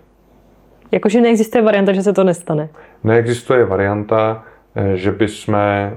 Jakože 0.92 1.20
neexistuje 1.20 1.62
varianta, 1.62 1.92
že 1.92 2.02
se 2.02 2.12
to 2.12 2.24
nestane? 2.24 2.68
Neexistuje 3.04 3.64
varianta, 3.64 4.44
eh, 4.74 4.96
že 4.96 5.12
bychom 5.12 5.54
eh, 5.54 5.92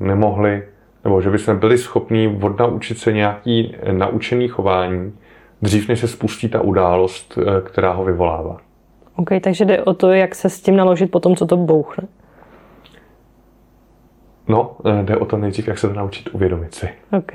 nemohli, 0.00 0.62
nebo 1.04 1.20
že 1.20 1.30
bychom 1.30 1.58
byli 1.58 1.78
schopni 1.78 2.38
odnaučit 2.42 2.98
se 2.98 3.12
nějaký 3.12 3.76
naučený 3.92 4.48
chování, 4.48 5.12
dřív 5.62 5.88
než 5.88 6.00
se 6.00 6.08
spustí 6.08 6.48
ta 6.48 6.60
událost, 6.60 7.38
která 7.64 7.92
ho 7.92 8.04
vyvolává. 8.04 8.56
OK, 9.16 9.30
takže 9.40 9.64
jde 9.64 9.82
o 9.82 9.94
to, 9.94 10.12
jak 10.12 10.34
se 10.34 10.50
s 10.50 10.60
tím 10.60 10.76
naložit 10.76 11.10
po 11.10 11.20
tom, 11.20 11.36
co 11.36 11.46
to 11.46 11.56
bouchne. 11.56 12.08
No, 14.48 14.76
jde 15.02 15.16
o 15.16 15.24
to 15.24 15.36
nejdřív, 15.36 15.68
jak 15.68 15.78
se 15.78 15.88
to 15.88 15.94
naučit 15.94 16.34
uvědomit 16.34 16.74
si. 16.74 16.88
OK. 17.18 17.32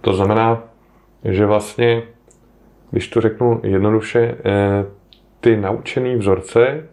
To 0.00 0.14
znamená, 0.14 0.62
že 1.24 1.46
vlastně 1.46 2.02
když 2.90 3.08
to 3.08 3.20
řeknu 3.20 3.60
jednoduše, 3.62 4.36
eh, 4.44 4.84
ty 5.40 5.56
naučený 5.56 6.16
vzorce, 6.16 6.88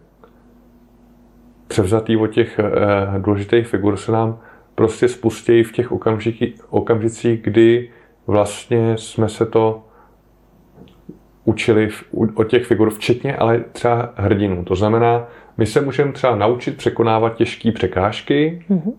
převzatý 1.68 2.16
od 2.16 2.26
těch 2.26 2.58
eh, 2.58 3.18
důležitých 3.18 3.66
figur, 3.66 3.96
se 3.96 4.12
nám 4.12 4.38
prostě 4.74 5.08
spustí 5.08 5.62
v 5.62 5.72
těch 5.72 5.92
okamžicích, 6.70 7.42
kdy 7.42 7.90
vlastně 8.26 8.96
jsme 8.98 9.28
se 9.28 9.46
to 9.46 9.84
učili 11.44 11.88
od 12.34 12.48
těch 12.48 12.66
figur, 12.66 12.90
včetně 12.90 13.36
ale 13.36 13.64
třeba 13.72 14.12
hrdinů. 14.16 14.64
To 14.64 14.74
znamená, 14.74 15.26
my 15.56 15.66
se 15.66 15.80
můžeme 15.80 16.12
třeba 16.12 16.36
naučit 16.36 16.76
překonávat 16.76 17.34
těžké 17.34 17.72
překážky 17.72 18.64
mm-hmm. 18.70 18.92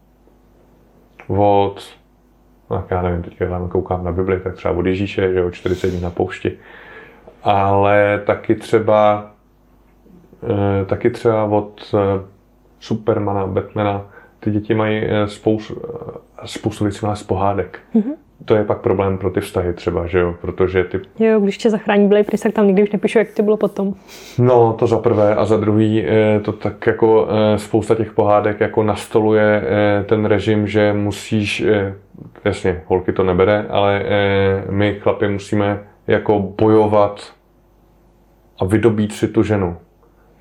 od, 1.28 1.82
no, 2.70 2.86
já 2.90 3.02
nevím, 3.02 3.22
teď 3.24 3.38
koukám 3.70 4.04
na 4.04 4.12
Bibli, 4.12 4.40
tak 4.40 4.56
třeba 4.56 4.74
od 4.74 4.86
Ježíše, 4.86 5.34
že 5.34 5.44
o 5.44 5.52
40 5.52 5.88
dní 5.88 6.02
na 6.02 6.10
poušti 6.10 6.58
ale 7.44 8.22
taky 8.26 8.56
třeba 8.56 9.32
eh, 10.44 10.86
taky 10.86 11.10
třeba 11.10 11.46
od 11.46 11.94
eh, 11.94 12.26
Supermana, 12.80 13.48
Batmana, 13.48 14.06
ty 14.40 14.52
děti 14.52 14.74
mají 14.74 15.02
eh, 15.04 15.28
spoustu, 15.28 15.82
spoustu 16.46 16.84
věcí 16.84 17.06
má 17.06 17.16
z 17.16 17.24
pohádek. 17.24 17.80
Mm-hmm. 17.96 18.14
To 18.46 18.56
je 18.56 18.64
pak 18.64 18.82
problém 18.82 19.18
pro 19.18 19.30
ty 19.30 19.42
vztahy 19.42 19.74
třeba, 19.74 20.08
že 20.08 20.20
jo, 20.20 20.36
protože 20.42 20.84
ty... 20.84 21.00
Jo, 21.20 21.40
když 21.40 21.58
tě 21.58 21.70
zachrání 21.70 22.08
Blade 22.08 22.24
Prince, 22.24 22.44
tak 22.44 22.54
tam 22.54 22.68
nikdy 22.68 22.84
už 22.84 22.92
nepíšu, 22.92 23.18
jak 23.18 23.34
to 23.34 23.44
bylo 23.44 23.58
potom. 23.58 23.94
No, 24.38 24.74
to 24.74 24.88
za 24.88 24.98
prvé 24.98 25.36
a 25.36 25.46
za 25.46 25.58
druhý 25.58 26.06
to 26.42 26.52
tak 26.52 26.88
jako 26.88 27.28
spousta 27.56 27.96
těch 27.96 28.12
pohádek 28.12 28.60
jako 28.60 28.84
nastoluje 28.84 29.64
ten 30.06 30.26
režim, 30.26 30.68
že 30.68 30.94
musíš, 30.94 31.66
jasně, 32.46 32.82
holky 32.86 33.12
to 33.12 33.24
nebere, 33.24 33.66
ale 33.70 34.04
my 34.70 35.00
chlapi 35.00 35.28
musíme 35.28 35.84
jako 36.08 36.40
bojovat 36.40 37.34
a 38.60 38.66
vydobít 38.66 39.14
si 39.14 39.28
tu 39.28 39.44
ženu. 39.44 39.78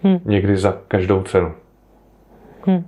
Hmm. 0.03 0.19
Někdy 0.25 0.57
za 0.57 0.79
každou 0.89 1.23
cenu. 1.23 1.53
Hmm. 2.69 2.85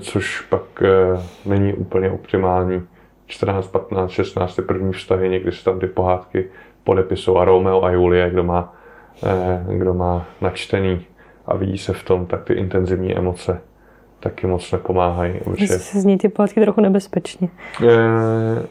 Což 0.00 0.40
pak 0.40 0.82
e, 0.82 1.22
není 1.46 1.74
úplně 1.74 2.10
optimální. 2.10 2.82
14, 3.26 3.66
15, 3.66 4.10
16 4.10 4.60
první 4.66 4.92
vztahy, 4.92 5.28
někdy 5.28 5.52
se 5.52 5.64
tam 5.64 5.80
ty 5.80 5.86
pohádky 5.86 6.48
podepisou 6.84 7.38
a 7.38 7.44
Romeo 7.44 7.82
a 7.82 7.90
Julie, 7.90 8.30
kdo 8.30 8.44
má, 8.44 8.74
e, 9.26 9.76
kdo 9.76 9.94
má 9.94 10.26
načtený 10.40 11.00
a 11.46 11.56
vidí 11.56 11.78
se 11.78 11.92
v 11.92 12.02
tom, 12.02 12.26
tak 12.26 12.44
ty 12.44 12.52
intenzivní 12.52 13.16
emoce 13.16 13.60
taky 14.20 14.46
moc 14.46 14.72
nepomáhají. 14.72 15.40
Protože... 15.44 15.66
se 15.66 16.00
zní 16.00 16.18
ty 16.18 16.28
pohádky 16.28 16.60
trochu 16.60 16.80
nebezpečně. 16.80 17.48
E, 17.84 17.88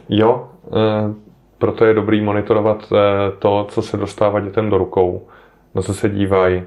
jo, 0.08 0.48
e, 0.72 1.26
proto 1.58 1.84
je 1.84 1.94
dobrý 1.94 2.20
monitorovat 2.20 2.92
eh, 2.92 2.96
to, 3.38 3.66
co 3.70 3.82
se 3.82 3.96
dostává 3.96 4.40
dětem 4.40 4.70
do 4.70 4.78
rukou, 4.78 5.26
na 5.74 5.82
co 5.82 5.94
se 5.94 6.08
dívají, 6.08 6.62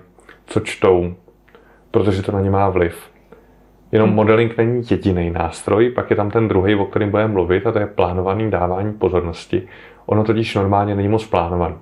co 0.46 0.60
čtou, 0.60 1.14
protože 1.92 2.22
to 2.22 2.32
na 2.32 2.42
ně 2.42 2.50
má 2.50 2.70
vliv. 2.70 2.96
Jenom 3.92 4.10
hmm. 4.10 4.16
modeling 4.16 4.58
není 4.58 4.84
jediný 4.92 5.30
nástroj, 5.30 5.90
pak 5.90 6.10
je 6.10 6.16
tam 6.16 6.32
ten 6.32 6.48
druhý, 6.48 6.76
o 6.76 6.86
kterém 6.86 7.12
budeme 7.12 7.34
mluvit, 7.34 7.68
a 7.68 7.72
to 7.72 7.80
je 7.80 7.88
plánovaný 7.88 8.52
dávání 8.52 8.94
pozornosti. 8.94 9.68
Ono 10.06 10.24
totiž 10.24 10.56
normálně 10.56 10.96
není 10.96 11.08
moc 11.08 11.26
plánovaný. 11.26 11.76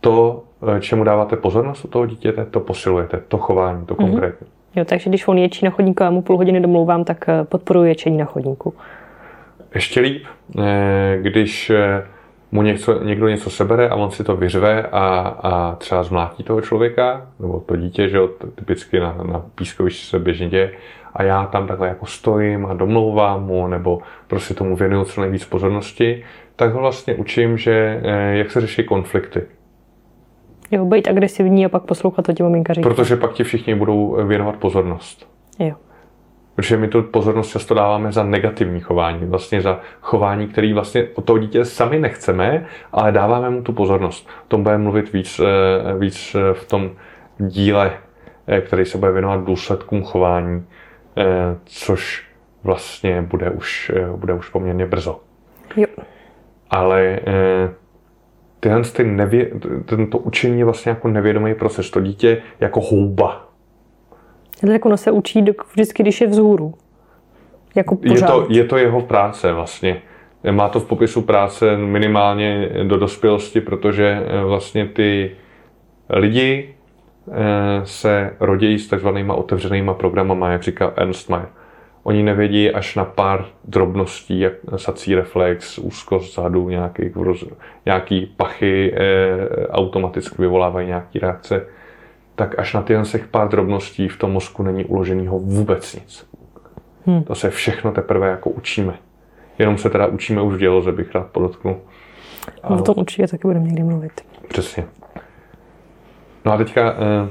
To, 0.00 0.44
eh, 0.76 0.80
čemu 0.80 1.04
dáváte 1.04 1.36
pozornost 1.36 1.84
u 1.84 1.88
toho 1.88 2.06
dítěte, 2.06 2.44
to 2.44 2.60
posilujete, 2.60 3.22
to 3.28 3.38
chování, 3.38 3.86
to 3.86 3.94
hmm. 3.94 4.08
konkrétní. 4.08 4.46
Jo, 4.76 4.84
takže 4.84 5.10
když 5.10 5.28
on 5.28 5.38
ječí 5.38 5.64
na 5.64 5.70
chodníku 5.70 6.02
a 6.02 6.04
já 6.04 6.10
mu 6.10 6.22
půl 6.22 6.36
hodiny 6.36 6.60
domlouvám, 6.60 7.04
tak 7.04 7.28
eh, 7.28 7.44
podporuji 7.44 7.88
ječení 7.88 8.18
na 8.18 8.24
chodníku. 8.24 8.74
Ještě 9.74 10.00
líp, 10.00 10.24
když 11.20 11.72
mu 12.52 12.62
něco, 12.62 13.04
někdo 13.04 13.28
něco 13.28 13.50
sebere 13.50 13.88
a 13.88 13.94
on 13.94 14.10
si 14.10 14.24
to 14.24 14.36
vyřve 14.36 14.82
a, 14.82 15.36
a 15.42 15.74
třeba 15.76 16.02
zmlátí 16.02 16.42
toho 16.42 16.60
člověka, 16.60 17.26
nebo 17.40 17.60
to 17.60 17.76
dítě, 17.76 18.08
že 18.08 18.16
jo, 18.16 18.28
typicky 18.54 19.00
na, 19.00 19.16
na 19.32 19.42
pískovišti 19.54 20.06
se 20.06 20.18
běžně 20.18 20.48
děje, 20.48 20.72
a 21.14 21.22
já 21.22 21.46
tam 21.46 21.66
takhle 21.66 21.88
jako 21.88 22.06
stojím 22.06 22.66
a 22.66 22.74
domlouvám 22.74 23.46
mu, 23.46 23.66
nebo 23.66 24.00
prostě 24.26 24.54
tomu 24.54 24.76
věnuju 24.76 25.04
co 25.04 25.20
nejvíc 25.20 25.44
pozornosti, 25.44 26.24
tak 26.56 26.72
ho 26.72 26.80
vlastně 26.80 27.14
učím, 27.14 27.58
že 27.58 28.00
eh, 28.02 28.36
jak 28.36 28.50
se 28.50 28.60
řeší 28.60 28.84
konflikty. 28.84 29.42
Jo, 30.70 30.84
být 30.84 31.08
agresivní 31.08 31.66
a 31.66 31.68
pak 31.68 31.82
poslouchat, 31.82 32.26
co 32.26 32.32
ti 32.32 32.42
maminka 32.42 32.72
říká. 32.72 32.88
Protože 32.88 33.16
pak 33.16 33.32
ti 33.32 33.44
všichni 33.44 33.74
budou 33.74 34.26
věnovat 34.26 34.56
pozornost. 34.56 35.28
Jo. 35.58 35.74
Protože 36.58 36.76
my 36.76 36.88
tu 36.88 37.02
pozornost 37.02 37.48
často 37.48 37.74
dáváme 37.74 38.12
za 38.12 38.24
negativní 38.24 38.80
chování, 38.80 39.26
vlastně 39.26 39.60
za 39.60 39.80
chování, 40.00 40.48
který 40.48 40.72
vlastně 40.72 41.08
od 41.14 41.24
toho 41.24 41.38
dítě 41.38 41.64
sami 41.64 41.98
nechceme, 41.98 42.66
ale 42.92 43.12
dáváme 43.12 43.50
mu 43.50 43.62
tu 43.62 43.72
pozornost. 43.72 44.28
O 44.44 44.48
tom 44.48 44.62
budeme 44.62 44.82
mluvit 44.84 45.12
víc, 45.12 45.40
eh, 45.40 45.98
víc 45.98 46.36
eh, 46.38 46.54
v 46.54 46.68
tom 46.68 46.90
díle, 47.38 47.92
eh, 48.46 48.60
který 48.60 48.84
se 48.84 48.98
bude 48.98 49.12
věnovat 49.12 49.44
důsledkům 49.44 50.04
chování, 50.04 50.64
což 51.64 52.26
vlastně 52.64 53.22
bude 53.22 53.50
už, 53.50 53.92
bude 54.16 54.34
už 54.34 54.48
poměrně 54.48 54.86
brzo. 54.86 55.20
Jo. 55.76 55.86
Ale 56.70 57.20
tyhle 58.60 58.82
ty 58.82 59.04
nevě, 59.04 59.50
tento 59.84 60.18
učení 60.18 60.58
je 60.58 60.64
vlastně 60.64 60.90
jako 60.90 61.08
nevědomý 61.08 61.54
proces. 61.54 61.90
To 61.90 62.00
dítě 62.00 62.42
jako 62.60 62.80
houba 62.80 63.48
tak 64.66 64.86
ono 64.86 64.96
se 64.96 65.10
učí 65.10 65.44
vždycky, 65.72 66.02
když 66.02 66.20
je 66.20 66.26
vzhůru. 66.26 66.74
Jako 67.74 67.98
je, 68.02 68.22
to, 68.22 68.46
je 68.50 68.64
to 68.64 68.76
jeho 68.76 69.00
práce 69.00 69.52
vlastně. 69.52 70.02
Má 70.50 70.68
to 70.68 70.80
v 70.80 70.84
popisu 70.84 71.22
práce 71.22 71.76
minimálně 71.76 72.70
do 72.84 72.98
dospělosti, 72.98 73.60
protože 73.60 74.22
eh, 74.26 74.44
vlastně 74.44 74.86
ty 74.86 75.30
lidi 76.10 76.68
eh, 76.68 76.77
se 77.84 78.30
rodí 78.40 78.78
s 78.78 78.88
takzvanýma 78.88 79.34
otevřenýma 79.34 79.94
programama, 79.94 80.50
jak 80.50 80.62
říká 80.62 80.92
Ernst 80.96 81.28
Mayr. 81.28 81.46
Oni 82.02 82.22
nevědí 82.22 82.70
až 82.70 82.96
na 82.96 83.04
pár 83.04 83.44
drobností, 83.64 84.40
jak 84.40 84.52
sací 84.76 85.14
reflex, 85.14 85.78
úzkost 85.78 86.34
zadu, 86.34 86.68
nějaký, 86.68 87.12
nějaký 87.86 88.34
pachy 88.36 88.94
eh, 88.94 89.66
automaticky 89.68 90.36
vyvolávají 90.38 90.86
nějaké 90.86 91.18
reakce 91.18 91.66
tak 92.38 92.58
až 92.58 92.74
na 92.74 92.82
tyhle 92.82 93.04
pár 93.30 93.48
drobností 93.48 94.08
v 94.08 94.16
tom 94.16 94.32
mozku 94.32 94.62
není 94.62 94.84
uloženého 94.84 95.38
vůbec 95.38 95.94
nic. 95.94 96.26
Hmm. 97.06 97.22
To 97.22 97.34
se 97.34 97.50
všechno 97.50 97.92
teprve 97.92 98.28
jako 98.28 98.50
učíme. 98.50 98.94
Jenom 99.58 99.78
se 99.78 99.90
teda 99.90 100.06
učíme 100.06 100.42
už 100.42 100.54
v 100.54 100.58
děloze, 100.58 100.92
bych 100.92 101.14
rád 101.14 101.26
podotknul. 101.26 101.76
No, 102.70 102.78
o 102.78 102.82
tom 102.82 102.94
určitě 102.98 103.26
taky 103.26 103.42
budeme 103.42 103.66
někdy 103.66 103.82
mluvit. 103.82 104.12
Přesně. 104.48 104.84
No 106.48 106.54
a 106.54 106.56
teďka, 106.56 106.94
eh, 106.98 107.28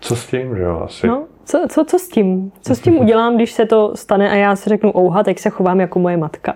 co 0.00 0.16
s 0.16 0.26
tím, 0.26 0.56
že 0.56 0.62
jo, 0.62 0.80
asi? 0.84 1.06
No, 1.06 1.24
co, 1.44 1.66
co, 1.68 1.84
co 1.84 1.98
s 1.98 2.08
tím? 2.08 2.52
Co 2.62 2.74
s 2.74 2.80
tím 2.80 2.98
udělám, 2.98 3.36
když 3.36 3.52
se 3.52 3.66
to 3.66 3.96
stane 3.96 4.30
a 4.30 4.34
já 4.34 4.56
si 4.56 4.70
řeknu, 4.70 4.96
ouha, 4.96 5.22
teď 5.22 5.38
se 5.38 5.50
chovám 5.50 5.80
jako 5.80 5.98
moje 5.98 6.16
matka. 6.16 6.54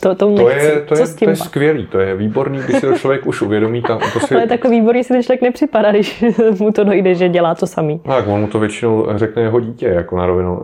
To, 0.00 0.14
to, 0.14 0.34
to, 0.34 0.48
je, 0.48 0.80
to, 0.88 0.94
je, 0.94 1.06
to 1.06 1.30
je 1.30 1.36
skvělý, 1.36 1.86
to 1.86 1.98
je 1.98 2.16
výborný, 2.16 2.58
když 2.58 2.76
si 2.76 2.86
to 2.86 2.92
člověk 2.92 3.26
už 3.26 3.42
uvědomí. 3.42 3.82
Tam, 3.82 3.98
to 4.12 4.20
si... 4.20 4.34
Ale 4.36 4.46
takový 4.46 4.80
výborný 4.80 5.04
si 5.04 5.12
ten 5.12 5.22
člověk 5.22 5.42
nepřipadá, 5.42 5.90
když 5.90 6.24
mu 6.60 6.72
to 6.72 6.84
dojde, 6.84 7.14
že 7.14 7.28
dělá 7.28 7.54
to 7.54 7.66
samý. 7.66 7.98
Tak, 7.98 8.28
on 8.28 8.40
mu 8.40 8.46
to 8.46 8.58
většinou 8.58 9.06
řekne 9.14 9.42
jeho 9.42 9.60
dítě, 9.60 9.86
jako 9.86 10.16
na 10.16 10.26
rovinu, 10.26 10.62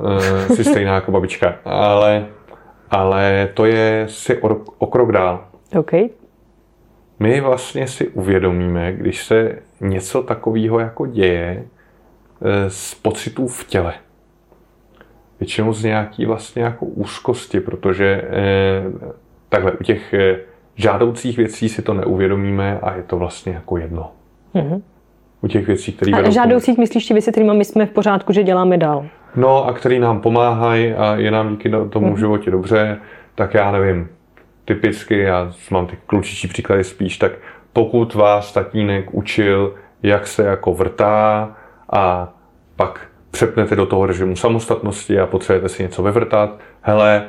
e, 0.50 0.54
si 0.54 0.64
stejná 0.64 0.94
jako 0.94 1.12
babička. 1.12 1.56
Ale, 1.64 2.26
ale 2.90 3.48
to 3.54 3.64
je 3.64 4.06
si 4.08 4.42
o, 4.42 4.56
o 4.78 4.86
krok 4.86 5.12
dál. 5.12 5.44
OK. 5.78 5.92
My 7.18 7.40
vlastně 7.40 7.86
si 7.86 8.08
uvědomíme, 8.08 8.92
když 8.92 9.24
se 9.24 9.58
něco 9.80 10.23
takového 10.23 10.78
jako 10.78 11.06
děje 11.06 11.64
e, 12.42 12.71
z 12.71 12.95
pocitů 12.95 13.49
v 13.49 13.64
těle. 13.64 13.95
většinou 15.40 15.73
z 15.73 15.85
nějaký 15.85 16.26
vlastně 16.26 16.62
jako 16.62 16.87
úzkosti, 16.87 17.61
protože 17.61 18.23
eh, 18.25 18.85
takhle 19.49 19.73
u 19.73 19.85
těch 19.85 20.14
eh, 20.14 20.37
žádoucích 20.75 21.37
věcí 21.37 21.68
si 21.68 21.83
to 21.83 21.95
neuvědomíme 21.95 22.78
a 22.83 22.95
je 22.97 23.02
to 23.02 23.16
vlastně 23.16 23.52
jako 23.52 23.76
jedno. 23.76 24.12
Mm-hmm. 24.54 24.83
U 25.40 25.49
těch 25.49 25.66
věcí, 25.66 25.92
které 25.92 26.12
A 26.12 26.30
žádoucích 26.30 26.78
myslíš 26.78 27.06
ty 27.06 27.14
věci, 27.14 27.30
kterými 27.30 27.54
my 27.54 27.64
jsme 27.64 27.87
v 27.87 27.90
pořádku, 27.90 28.33
že 28.33 28.42
děláme 28.42 28.78
dál? 28.78 29.06
No 29.37 29.64
a 29.64 29.73
který 29.73 29.99
nám 29.99 30.21
pomáhají 30.21 30.92
a 30.92 31.16
je 31.16 31.30
nám 31.30 31.50
díky 31.50 31.71
tomu 31.71 31.90
mm-hmm. 31.90 32.18
životě 32.18 32.50
dobře, 32.50 32.99
tak 33.35 33.54
já 33.54 33.73
nevím, 33.73 34.09
typicky, 34.64 35.18
já 35.18 35.52
mám 35.71 35.87
ty 35.87 35.99
klučičí 36.06 36.49
příklady 36.49 36.85
spíš, 36.85 37.18
tak 37.18 37.33
pokud 37.76 38.14
vás 38.14 38.52
tatínek 38.52 39.14
učil, 39.14 39.75
jak 40.02 40.26
se 40.26 40.42
jako 40.42 40.75
vrtá 40.75 41.50
a 41.92 42.33
pak 42.76 43.00
přepnete 43.30 43.76
do 43.76 43.87
toho 43.87 44.06
režimu 44.06 44.37
samostatnosti 44.37 45.21
a 45.21 45.26
potřebujete 45.26 45.68
si 45.68 45.83
něco 45.83 46.02
vyvrtat, 46.02 46.59
hele, 46.80 47.28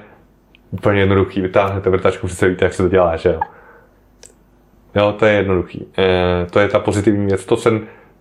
úplně 0.71 0.99
jednoduchý, 0.99 1.41
vytáhnete 1.41 1.89
vrtačku, 1.89 2.27
přece 2.27 2.49
víte, 2.49 2.65
jak 2.65 2.73
se 2.73 2.83
to 2.83 2.89
dělá, 2.89 3.15
že 3.15 3.29
jo? 3.29 3.39
Jo, 4.95 5.15
to 5.19 5.25
je 5.25 5.33
jednoduchý. 5.33 5.85
E, 5.97 6.45
to 6.45 6.59
je 6.59 6.67
ta 6.67 6.79
pozitivní 6.79 7.25
věc. 7.25 7.45
To 7.45 7.57
se 7.57 7.71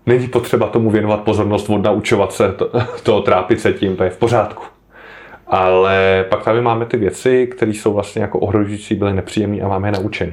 není 0.06 0.28
potřeba 0.28 0.68
tomu 0.68 0.90
věnovat 0.90 1.20
pozornost, 1.20 1.70
odnaučovat 1.70 2.32
se 2.32 2.52
to, 2.52 2.70
to 3.02 3.20
trápit 3.20 3.60
se 3.60 3.72
tím, 3.72 3.96
to 3.96 4.04
je 4.04 4.10
v 4.10 4.18
pořádku. 4.18 4.64
Ale 5.46 6.24
pak 6.28 6.44
tady 6.44 6.60
máme 6.60 6.86
ty 6.86 6.96
věci, 6.96 7.46
které 7.46 7.70
jsou 7.70 7.92
vlastně 7.92 8.22
jako 8.22 8.38
ohrožující, 8.38 8.94
byly 8.94 9.12
nepříjemné 9.12 9.62
a 9.62 9.68
máme 9.68 9.88
je 9.88 9.92
naučený. 9.92 10.32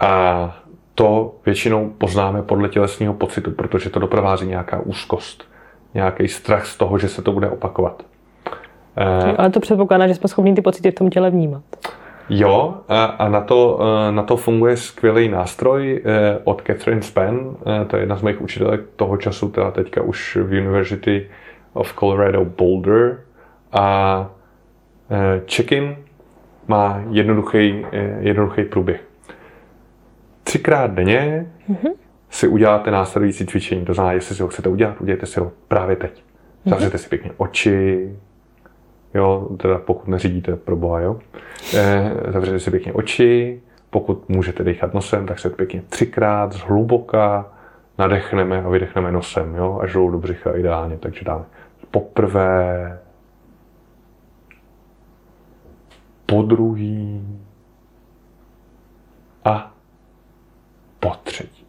A 0.00 0.59
to 1.00 1.34
většinou 1.46 1.90
poznáme 1.98 2.42
podle 2.42 2.68
tělesního 2.68 3.14
pocitu, 3.14 3.50
protože 3.50 3.90
to 3.90 4.00
doprovází 4.00 4.46
nějaká 4.46 4.80
úzkost, 4.80 5.44
nějaký 5.94 6.28
strach 6.28 6.66
z 6.66 6.76
toho, 6.76 6.98
že 6.98 7.08
se 7.08 7.22
to 7.22 7.32
bude 7.32 7.50
opakovat. 7.50 8.02
Eh, 8.96 9.34
Ale 9.36 9.50
to 9.50 9.60
předpokládá, 9.60 10.06
že 10.06 10.14
jsme 10.14 10.28
schopni 10.28 10.54
ty 10.54 10.62
pocity 10.62 10.90
v 10.90 10.94
tom 10.94 11.10
těle 11.10 11.30
vnímat. 11.30 11.62
Jo, 12.28 12.74
a 13.18 13.28
na 13.28 13.40
to, 13.40 13.80
eh, 13.82 14.12
na 14.12 14.22
to 14.22 14.36
funguje 14.36 14.76
skvělý 14.76 15.28
nástroj 15.28 16.02
eh, 16.04 16.38
od 16.44 16.62
Catherine 16.66 17.02
Span, 17.02 17.56
to 17.86 17.96
je 17.96 18.02
jedna 18.02 18.16
z 18.16 18.22
mých 18.22 18.40
učitelek 18.40 18.80
toho 18.96 19.16
času, 19.16 19.48
teda 19.48 19.70
teďka 19.70 20.02
už 20.02 20.36
v 20.36 20.60
University 20.60 21.28
of 21.72 21.94
Colorado 21.98 22.44
Boulder. 22.44 23.20
A 23.72 24.30
check-in 25.46 25.96
má 26.68 27.02
jednoduchý, 27.10 27.86
jednoduchý 28.20 28.64
průběh. 28.64 29.09
Třikrát 30.50 30.90
denně 30.90 31.46
mm-hmm. 31.70 31.92
si 32.30 32.48
uděláte 32.48 32.90
následující 32.90 33.46
cvičení. 33.46 33.84
To 33.84 33.94
znamená, 33.94 34.12
jestli 34.12 34.34
si 34.34 34.42
ho 34.42 34.48
chcete 34.48 34.68
udělat, 34.68 35.00
udělejte 35.00 35.26
si 35.26 35.40
ho 35.40 35.52
právě 35.68 35.96
teď. 35.96 36.24
Zavřete 36.64 36.96
mm-hmm. 36.96 37.00
si 37.00 37.08
pěkně 37.08 37.30
oči, 37.36 38.16
jo, 39.14 39.48
teda 39.56 39.78
pokud 39.78 40.08
neřídíte 40.08 40.56
pro 40.56 40.76
boha, 40.76 41.00
jo. 41.00 41.20
Eh, 41.74 42.12
zavřete 42.28 42.60
si 42.60 42.70
pěkně 42.70 42.92
oči, 42.92 43.60
pokud 43.90 44.28
můžete 44.28 44.64
dechat 44.64 44.94
nosem, 44.94 45.26
tak 45.26 45.38
se 45.38 45.50
pěkně 45.50 45.82
třikrát 45.88 46.52
zhluboka 46.52 47.52
nadechneme 47.98 48.62
a 48.62 48.68
vydechneme 48.68 49.12
nosem, 49.12 49.54
jo, 49.54 49.78
až 49.82 49.92
dolů 49.92 50.10
do 50.10 50.18
břicha 50.18 50.56
ideálně, 50.56 50.98
takže 50.98 51.24
dáme 51.24 51.44
poprvé, 51.90 52.98
po 56.26 56.42
druhý 56.42 57.38
a 59.44 59.74
po 61.00 61.12
třetí. 61.22 61.66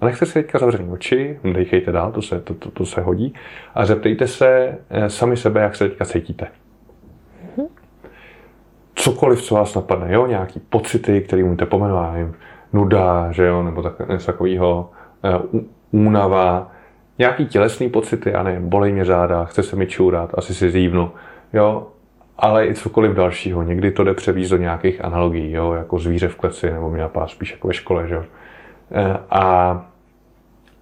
A 0.00 0.04
nechte 0.04 0.26
si 0.26 0.32
teďka 0.32 0.58
zavřený 0.58 0.88
oči, 0.88 1.40
dejchejte 1.52 1.92
dál, 1.92 2.12
to 2.12 2.22
se, 2.22 2.40
to, 2.40 2.54
to, 2.54 2.70
to 2.70 2.86
se 2.86 3.00
hodí, 3.00 3.34
a 3.74 3.86
zeptejte 3.86 4.26
se 4.26 4.78
eh, 4.90 5.10
sami 5.10 5.36
sebe, 5.36 5.60
jak 5.60 5.76
se 5.76 5.88
teďka 5.88 6.04
cítíte. 6.04 6.46
Cokoliv, 8.94 9.42
co 9.42 9.54
vás 9.54 9.74
napadne, 9.74 10.12
jo, 10.14 10.26
nějaký 10.26 10.60
pocity, 10.60 11.20
které 11.20 11.44
můžete 11.44 11.66
pomenovat, 11.66 12.12
nevím, 12.12 12.34
nuda, 12.72 13.32
že 13.32 13.46
jo, 13.46 13.62
nebo 13.62 13.82
tak, 13.82 14.08
něco 14.08 14.26
takového, 14.26 14.90
eh, 15.24 15.60
únava, 15.90 16.72
nějaký 17.18 17.46
tělesný 17.46 17.88
pocity, 17.88 18.30
já 18.30 18.42
nevím, 18.42 18.68
bolej 18.68 18.92
mě 18.92 19.04
záda, 19.04 19.44
chce 19.44 19.62
se 19.62 19.76
mi 19.76 19.86
čůrat, 19.86 20.30
asi 20.34 20.54
si 20.54 20.70
zívnu, 20.70 21.10
jo, 21.52 21.86
ale 22.38 22.66
i 22.66 22.74
cokoliv 22.74 23.12
dalšího. 23.12 23.62
Někdy 23.62 23.90
to 23.90 24.04
jde 24.04 24.14
převízt 24.14 24.50
do 24.50 24.56
nějakých 24.56 25.04
analogií, 25.04 25.52
jo, 25.52 25.72
jako 25.72 25.98
zvíře 25.98 26.28
v 26.28 26.36
kleci, 26.36 26.70
nebo 26.70 26.90
mě 26.90 27.02
napadá 27.02 27.26
spíš 27.26 27.52
jako 27.52 27.68
ve 27.68 27.74
škole, 27.74 28.08
že 28.08 28.14
jo. 28.14 28.24
Eh, 28.92 29.18
a 29.30 29.84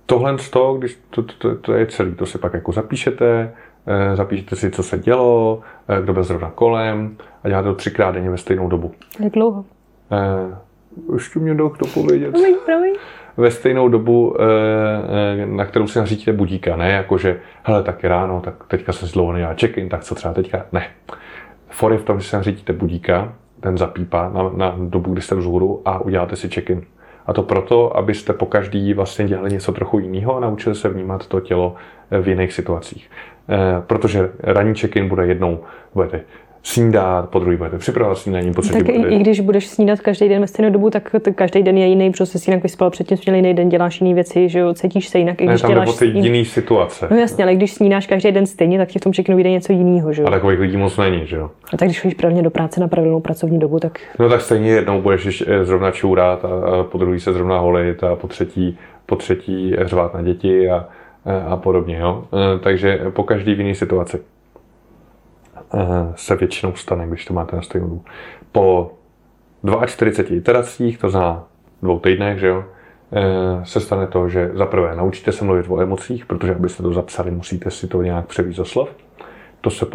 tohle 0.06 0.38
z 0.38 0.50
toho, 0.50 0.74
když 0.74 0.98
to, 1.10 1.22
to, 1.22 1.56
to, 1.56 1.72
je 1.72 1.86
celý, 1.86 2.14
to 2.14 2.26
si 2.26 2.38
pak 2.38 2.54
jako 2.54 2.72
zapíšete, 2.72 3.52
eh, 3.86 4.16
zapíšete 4.16 4.56
si, 4.56 4.70
co 4.70 4.82
se 4.82 4.98
dělo, 4.98 5.60
eh, 5.88 6.02
kdo 6.02 6.12
byl 6.12 6.22
zrovna 6.22 6.50
kolem 6.50 7.16
a 7.44 7.48
děláte 7.48 7.68
to 7.68 7.74
třikrát 7.74 8.10
denně 8.10 8.30
ve 8.30 8.38
stejnou 8.38 8.68
dobu. 8.68 8.92
Jak 9.20 9.32
dlouho? 9.32 9.64
Ještě 11.14 11.38
mě 11.38 11.54
kdo 11.54 11.70
povědět. 11.94 12.30
Promiň, 12.30 12.56
promiň. 12.64 12.94
Ve 13.36 13.50
stejnou 13.50 13.88
dobu, 13.88 14.36
na 15.44 15.64
kterou 15.64 15.86
si 15.86 15.98
nařídíte 15.98 16.32
budíka, 16.32 16.76
ne 16.76 16.90
jako, 16.90 17.18
že 17.18 17.40
hele, 17.62 17.82
tak 17.82 18.02
je 18.02 18.08
ráno, 18.08 18.40
tak 18.40 18.54
teďka 18.68 18.92
se 18.92 19.06
dlouho 19.06 19.32
nedělá 19.32 19.54
check-in, 19.60 19.88
tak 19.88 20.04
co 20.04 20.14
třeba 20.14 20.34
teďka, 20.34 20.66
ne. 20.72 20.86
For 21.70 21.92
je 21.92 21.98
v 21.98 22.04
tom, 22.04 22.20
že 22.20 22.28
si 22.28 22.36
nařídíte 22.36 22.72
budíka, 22.72 23.32
ten 23.60 23.78
zapípá 23.78 24.28
na, 24.28 24.50
na 24.56 24.76
dobu, 24.78 25.12
kdy 25.12 25.22
jste 25.22 25.34
vzhůru 25.34 25.82
a 25.84 25.98
uděláte 25.98 26.36
si 26.36 26.48
check-in. 26.48 26.82
A 27.26 27.32
to 27.32 27.42
proto, 27.42 27.96
abyste 27.96 28.32
po 28.32 28.46
každý 28.46 28.94
vlastně 28.94 29.24
dělali 29.24 29.50
něco 29.50 29.72
trochu 29.72 29.98
jiného 29.98 30.36
a 30.36 30.40
naučili 30.40 30.74
se 30.74 30.88
vnímat 30.88 31.26
to 31.26 31.40
tělo 31.40 31.74
v 32.20 32.28
jiných 32.28 32.52
situacích. 32.52 33.10
Eh, 33.48 33.82
protože 33.86 34.30
ranní 34.42 34.74
check-in 34.74 35.08
bude 35.08 35.26
jednou, 35.26 35.60
budete 35.94 36.20
snídat, 36.66 37.30
po 37.30 37.38
druhý 37.38 37.56
budete 37.56 37.78
připravovat 37.78 38.18
snídaní, 38.18 38.52
po 38.52 38.62
třetí 38.62 38.78
Tak 38.78 38.96
budete... 38.96 39.14
i 39.14 39.18
když 39.18 39.40
budeš 39.40 39.66
snídat 39.66 40.00
každý 40.00 40.28
den 40.28 40.40
ve 40.40 40.46
stejnou 40.46 40.72
dobu, 40.72 40.90
tak 40.90 41.14
každý 41.34 41.62
den 41.62 41.78
je 41.78 41.86
jiný, 41.86 42.10
protože 42.10 42.26
jsi 42.26 42.50
jinak 42.50 42.62
vyspal 42.62 42.90
předtím, 42.90 43.16
jsi 43.16 43.30
jiný 43.30 43.54
den, 43.54 43.68
děláš 43.68 44.00
jiné 44.00 44.14
věci, 44.14 44.48
že 44.48 44.58
jo, 44.58 44.74
cítíš 44.74 45.08
se 45.08 45.18
jinak, 45.18 45.40
i 45.40 45.46
když 45.46 45.62
ne, 45.62 45.68
tam 45.68 45.70
děláš 45.70 45.96
ty 45.96 46.06
jiný 46.06 46.44
situace. 46.44 47.08
No 47.10 47.16
jasně, 47.16 47.44
ale 47.44 47.54
když 47.54 47.72
snídáš 47.72 48.06
každý 48.06 48.32
den 48.32 48.46
stejně, 48.46 48.78
tak 48.78 48.88
ti 48.88 48.98
v 48.98 49.02
tom 49.02 49.12
check 49.12 49.28
vyjde 49.28 49.50
něco 49.50 49.72
jiného, 49.72 50.12
že 50.12 50.22
jo. 50.22 50.28
A 50.28 50.30
takových 50.30 50.60
lidí 50.60 50.76
moc 50.76 50.96
není, 50.96 51.26
že 51.26 51.36
jo. 51.36 51.50
A 51.72 51.76
tak 51.76 51.88
když 51.88 52.00
chodíš 52.00 52.14
pravidelně 52.14 52.42
do 52.42 52.50
práce 52.50 52.80
na 52.80 52.88
pravidelnou 52.88 53.20
pracovní 53.20 53.58
dobu, 53.58 53.80
tak. 53.80 53.98
No 54.18 54.28
tak 54.28 54.40
stejně 54.40 54.70
jednou 54.70 55.02
budeš 55.02 55.44
zrovna 55.62 55.90
čůrat 55.90 56.44
a, 56.44 56.84
po 56.84 56.98
druhý 56.98 57.20
se 57.20 57.32
zrovna 57.32 57.58
holit 57.58 58.04
a 58.04 58.16
po 58.16 58.28
třetí, 58.28 58.78
po 59.06 59.16
třetí 59.16 59.74
řvát 59.80 60.14
na 60.14 60.22
děti 60.22 60.70
a, 60.70 60.88
a 61.48 61.56
podobně, 61.56 61.98
jo. 61.98 62.24
Eh, 62.32 62.58
takže 62.58 63.00
po 63.10 63.22
každý 63.22 63.54
v 63.54 63.60
jiné 63.60 63.74
situaci. 63.74 64.18
Eh, 65.74 66.12
se 66.14 66.36
většinou 66.36 66.74
stane, 66.74 67.08
když 67.08 67.24
to 67.24 67.34
máte 67.34 67.56
na 67.56 67.62
stejnou. 67.62 68.02
Po 68.52 68.92
42 69.86 70.36
iteracích, 70.36 70.98
to 70.98 71.10
znamená 71.10 71.44
dvou 71.82 71.98
týdnech, 71.98 72.38
že 72.38 72.46
jo, 72.46 72.64
eh, 73.12 73.64
se 73.64 73.80
stane 73.80 74.06
to, 74.06 74.28
že 74.28 74.50
za 74.54 74.66
prvé 74.66 74.96
naučíte 74.96 75.32
se 75.32 75.44
mluvit 75.44 75.66
o 75.68 75.80
emocích, 75.80 76.26
protože 76.26 76.54
abyste 76.54 76.82
to 76.82 76.92
zapsali, 76.92 77.30
musíte 77.30 77.70
si 77.70 77.88
to 77.88 78.02
nějak 78.02 78.26
převízt 78.26 78.56
za 78.56 78.64
slov. 78.64 78.88
To 79.60 79.70
se 79.70 79.86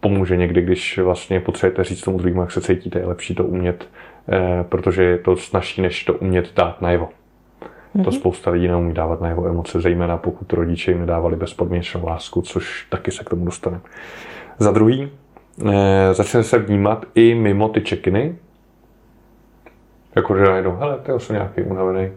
pomůže 0.00 0.36
někdy, 0.36 0.62
když 0.62 0.98
vlastně 0.98 1.40
potřebujete 1.40 1.84
říct 1.84 2.02
tomu 2.02 2.18
druhému, 2.18 2.40
jak 2.40 2.52
se 2.52 2.60
cítíte, 2.60 2.98
je 2.98 3.06
lepší 3.06 3.34
to 3.34 3.44
umět, 3.44 3.88
eh, 4.28 4.64
protože 4.68 5.02
je 5.02 5.18
to 5.18 5.36
snažší, 5.36 5.82
než 5.82 6.04
to 6.04 6.14
umět 6.14 6.54
dát 6.56 6.80
najevo. 6.80 7.06
Mm-hmm. 7.06 8.04
To 8.04 8.10
mhm. 8.10 8.18
spousta 8.18 8.50
lidí 8.50 8.68
neumí 8.68 8.94
dávat 8.94 9.20
na 9.20 9.28
jeho 9.28 9.46
emoce, 9.46 9.80
zejména 9.80 10.16
pokud 10.16 10.52
rodiče 10.52 10.90
jim 10.90 11.00
nedávali 11.00 11.36
bezpodmínečnou 11.36 12.06
lásku, 12.06 12.42
což 12.42 12.86
taky 12.90 13.10
se 13.10 13.24
k 13.24 13.30
tomu 13.30 13.44
dostane. 13.44 13.80
Za 14.60 14.70
druhý, 14.70 15.10
eh, 15.68 16.14
začne 16.14 16.42
se 16.42 16.58
vnímat 16.58 17.06
i 17.14 17.34
mimo 17.34 17.68
ty 17.68 17.80
čekiny, 17.80 18.36
jakože 20.16 20.44
najednou, 20.44 20.76
hele, 20.76 20.98
to 20.98 21.18
jsem 21.18 21.34
nějaký 21.34 21.62
unavený, 21.62 22.12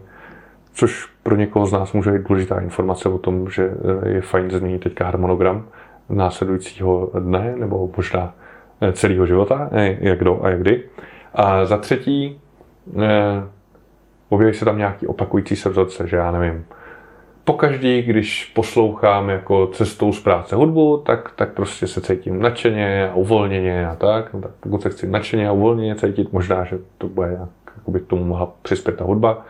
což 0.72 1.06
pro 1.22 1.36
někoho 1.36 1.66
z 1.66 1.72
nás 1.72 1.92
může 1.92 2.10
být 2.10 2.28
důležitá 2.28 2.60
informace 2.60 3.08
o 3.08 3.18
tom, 3.18 3.50
že 3.50 3.70
eh, 4.04 4.08
je 4.08 4.20
fajn 4.20 4.50
změnit 4.50 4.78
teďka 4.78 5.04
harmonogram 5.04 5.66
následujícího 6.08 7.10
dne 7.18 7.54
nebo 7.56 7.90
možná 7.96 8.34
eh, 8.80 8.92
celého 8.92 9.26
života, 9.26 9.70
jak 10.00 10.18
kdo 10.18 10.44
a 10.44 10.50
jak 10.50 10.60
kdy. 10.60 10.84
A 11.34 11.64
za 11.64 11.76
třetí, 11.76 12.40
objeví 14.28 14.54
se 14.54 14.64
tam 14.64 14.78
nějaký 14.78 15.06
opakující 15.06 15.56
se 15.56 15.68
vzorce, 15.68 16.06
že 16.08 16.16
já 16.16 16.30
nevím, 16.30 16.64
pokaždý, 17.44 18.02
když 18.02 18.44
poslouchám 18.44 19.28
jako 19.28 19.66
cestou 19.66 20.12
z 20.12 20.20
práce 20.20 20.56
hudbu, 20.56 21.02
tak, 21.06 21.32
tak 21.36 21.52
prostě 21.52 21.86
se 21.86 22.00
cítím 22.00 22.42
nadšeně 22.42 23.08
a 23.08 23.14
uvolněně 23.14 23.86
a 23.86 23.96
tak. 23.96 24.34
No 24.34 24.40
tak 24.40 24.50
pokud 24.60 24.82
se 24.82 24.90
chci 24.90 25.06
nadšeně 25.06 25.48
a 25.48 25.52
uvolněně 25.52 25.94
cítit, 25.94 26.32
možná, 26.32 26.64
že 26.64 26.78
to 26.98 27.08
bude 27.08 27.28
nějak, 27.28 27.48
by 27.88 28.00
k 28.00 28.06
tomu 28.06 28.24
mohla 28.24 28.52
přispět 28.62 28.96
ta 28.96 29.04
hudba. 29.04 29.44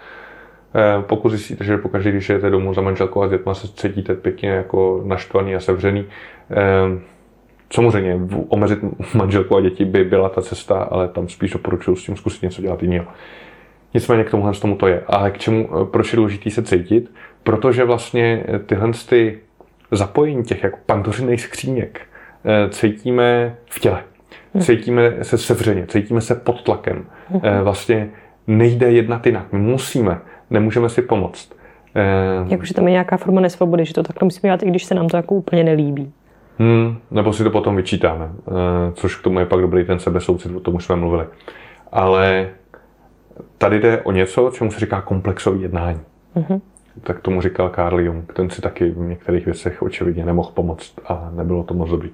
Eh, 0.74 1.02
pokud 1.02 1.28
zjistíte, 1.28 1.64
že 1.64 1.78
pokaždý, 1.78 2.10
když 2.10 2.28
jdete 2.28 2.50
domů 2.50 2.74
za 2.74 2.80
manželkou 2.80 3.22
a 3.22 3.28
s 3.28 3.30
dětma, 3.30 3.54
se 3.54 3.68
cítíte 3.68 4.14
pěkně 4.14 4.48
jako 4.48 5.02
naštvaný 5.04 5.54
a 5.54 5.60
sevřený, 5.60 6.06
eh, 6.50 6.54
samozřejmě 7.72 8.20
omezit 8.48 8.78
manželku 9.14 9.56
a 9.56 9.60
děti 9.60 9.84
by 9.84 10.04
byla 10.04 10.28
ta 10.28 10.42
cesta, 10.42 10.82
ale 10.82 11.08
tam 11.08 11.28
spíš 11.28 11.50
doporučuji 11.50 11.96
s 11.96 12.04
tím 12.04 12.16
zkusit 12.16 12.42
něco 12.42 12.62
dělat 12.62 12.82
jiného. 12.82 13.06
Nicméně 13.94 14.24
k 14.24 14.30
tomuhle 14.30 14.52
tomu 14.52 14.76
to 14.76 14.86
je. 14.86 15.02
Ale 15.06 15.30
k 15.30 15.38
čemu, 15.38 15.68
proč 15.84 16.12
je 16.12 16.16
důležité 16.16 16.50
se 16.50 16.62
cítit? 16.62 17.10
Protože 17.44 17.84
vlastně 17.84 18.44
tyhle 18.66 18.90
ty 19.08 19.38
zapojení 19.90 20.42
těch 20.42 20.62
jako 20.62 20.78
pandořiných 20.86 21.40
skříněk 21.40 22.00
cítíme 22.70 23.56
v 23.70 23.80
těle. 23.80 24.02
Cítíme 24.60 25.12
se 25.22 25.38
sevřeně, 25.38 25.86
cítíme 25.86 26.20
se 26.20 26.34
pod 26.34 26.62
tlakem. 26.62 27.06
Vlastně 27.62 28.10
nejde 28.46 28.92
jednat 28.92 29.26
jinak. 29.26 29.52
My 29.52 29.58
musíme, 29.58 30.20
nemůžeme 30.50 30.88
si 30.88 31.02
pomoct. 31.02 31.52
Jakože 32.48 32.74
tam 32.74 32.86
je 32.86 32.92
nějaká 32.92 33.16
forma 33.16 33.40
nesvobody, 33.40 33.84
že 33.84 33.94
to 33.94 34.02
takhle 34.02 34.26
musíme 34.26 34.48
dělat, 34.48 34.62
i 34.62 34.66
když 34.66 34.84
se 34.84 34.94
nám 34.94 35.08
to 35.08 35.16
jako 35.16 35.34
úplně 35.34 35.64
nelíbí. 35.64 36.12
Hmm, 36.58 36.96
nebo 37.10 37.32
si 37.32 37.44
to 37.44 37.50
potom 37.50 37.76
vyčítáme, 37.76 38.30
což 38.94 39.16
k 39.16 39.22
tomu 39.22 39.38
je 39.38 39.46
pak 39.46 39.60
dobrý 39.60 39.84
ten 39.84 39.98
sebesoucit, 39.98 40.56
o 40.56 40.60
tom 40.60 40.74
už 40.74 40.84
jsme 40.84 40.96
mluvili. 40.96 41.26
Ale 41.92 42.48
tady 43.58 43.80
jde 43.80 44.02
o 44.02 44.12
něco, 44.12 44.50
čemu 44.54 44.70
se 44.70 44.80
říká 44.80 45.00
komplexové 45.00 45.58
jednání. 45.58 46.00
Mm-hmm. 46.36 46.60
Tak 47.02 47.20
tomu 47.20 47.40
říkal 47.40 47.70
Carl 47.74 48.00
Jung. 48.00 48.32
Ten 48.32 48.50
si 48.50 48.62
taky 48.62 48.90
v 48.90 48.98
některých 48.98 49.44
věcech 49.44 49.82
očividně 49.82 50.24
nemohl 50.24 50.50
pomoct 50.54 51.00
a 51.06 51.30
nebylo 51.34 51.64
to 51.64 51.74
moc 51.74 51.90
dobrý. 51.90 52.10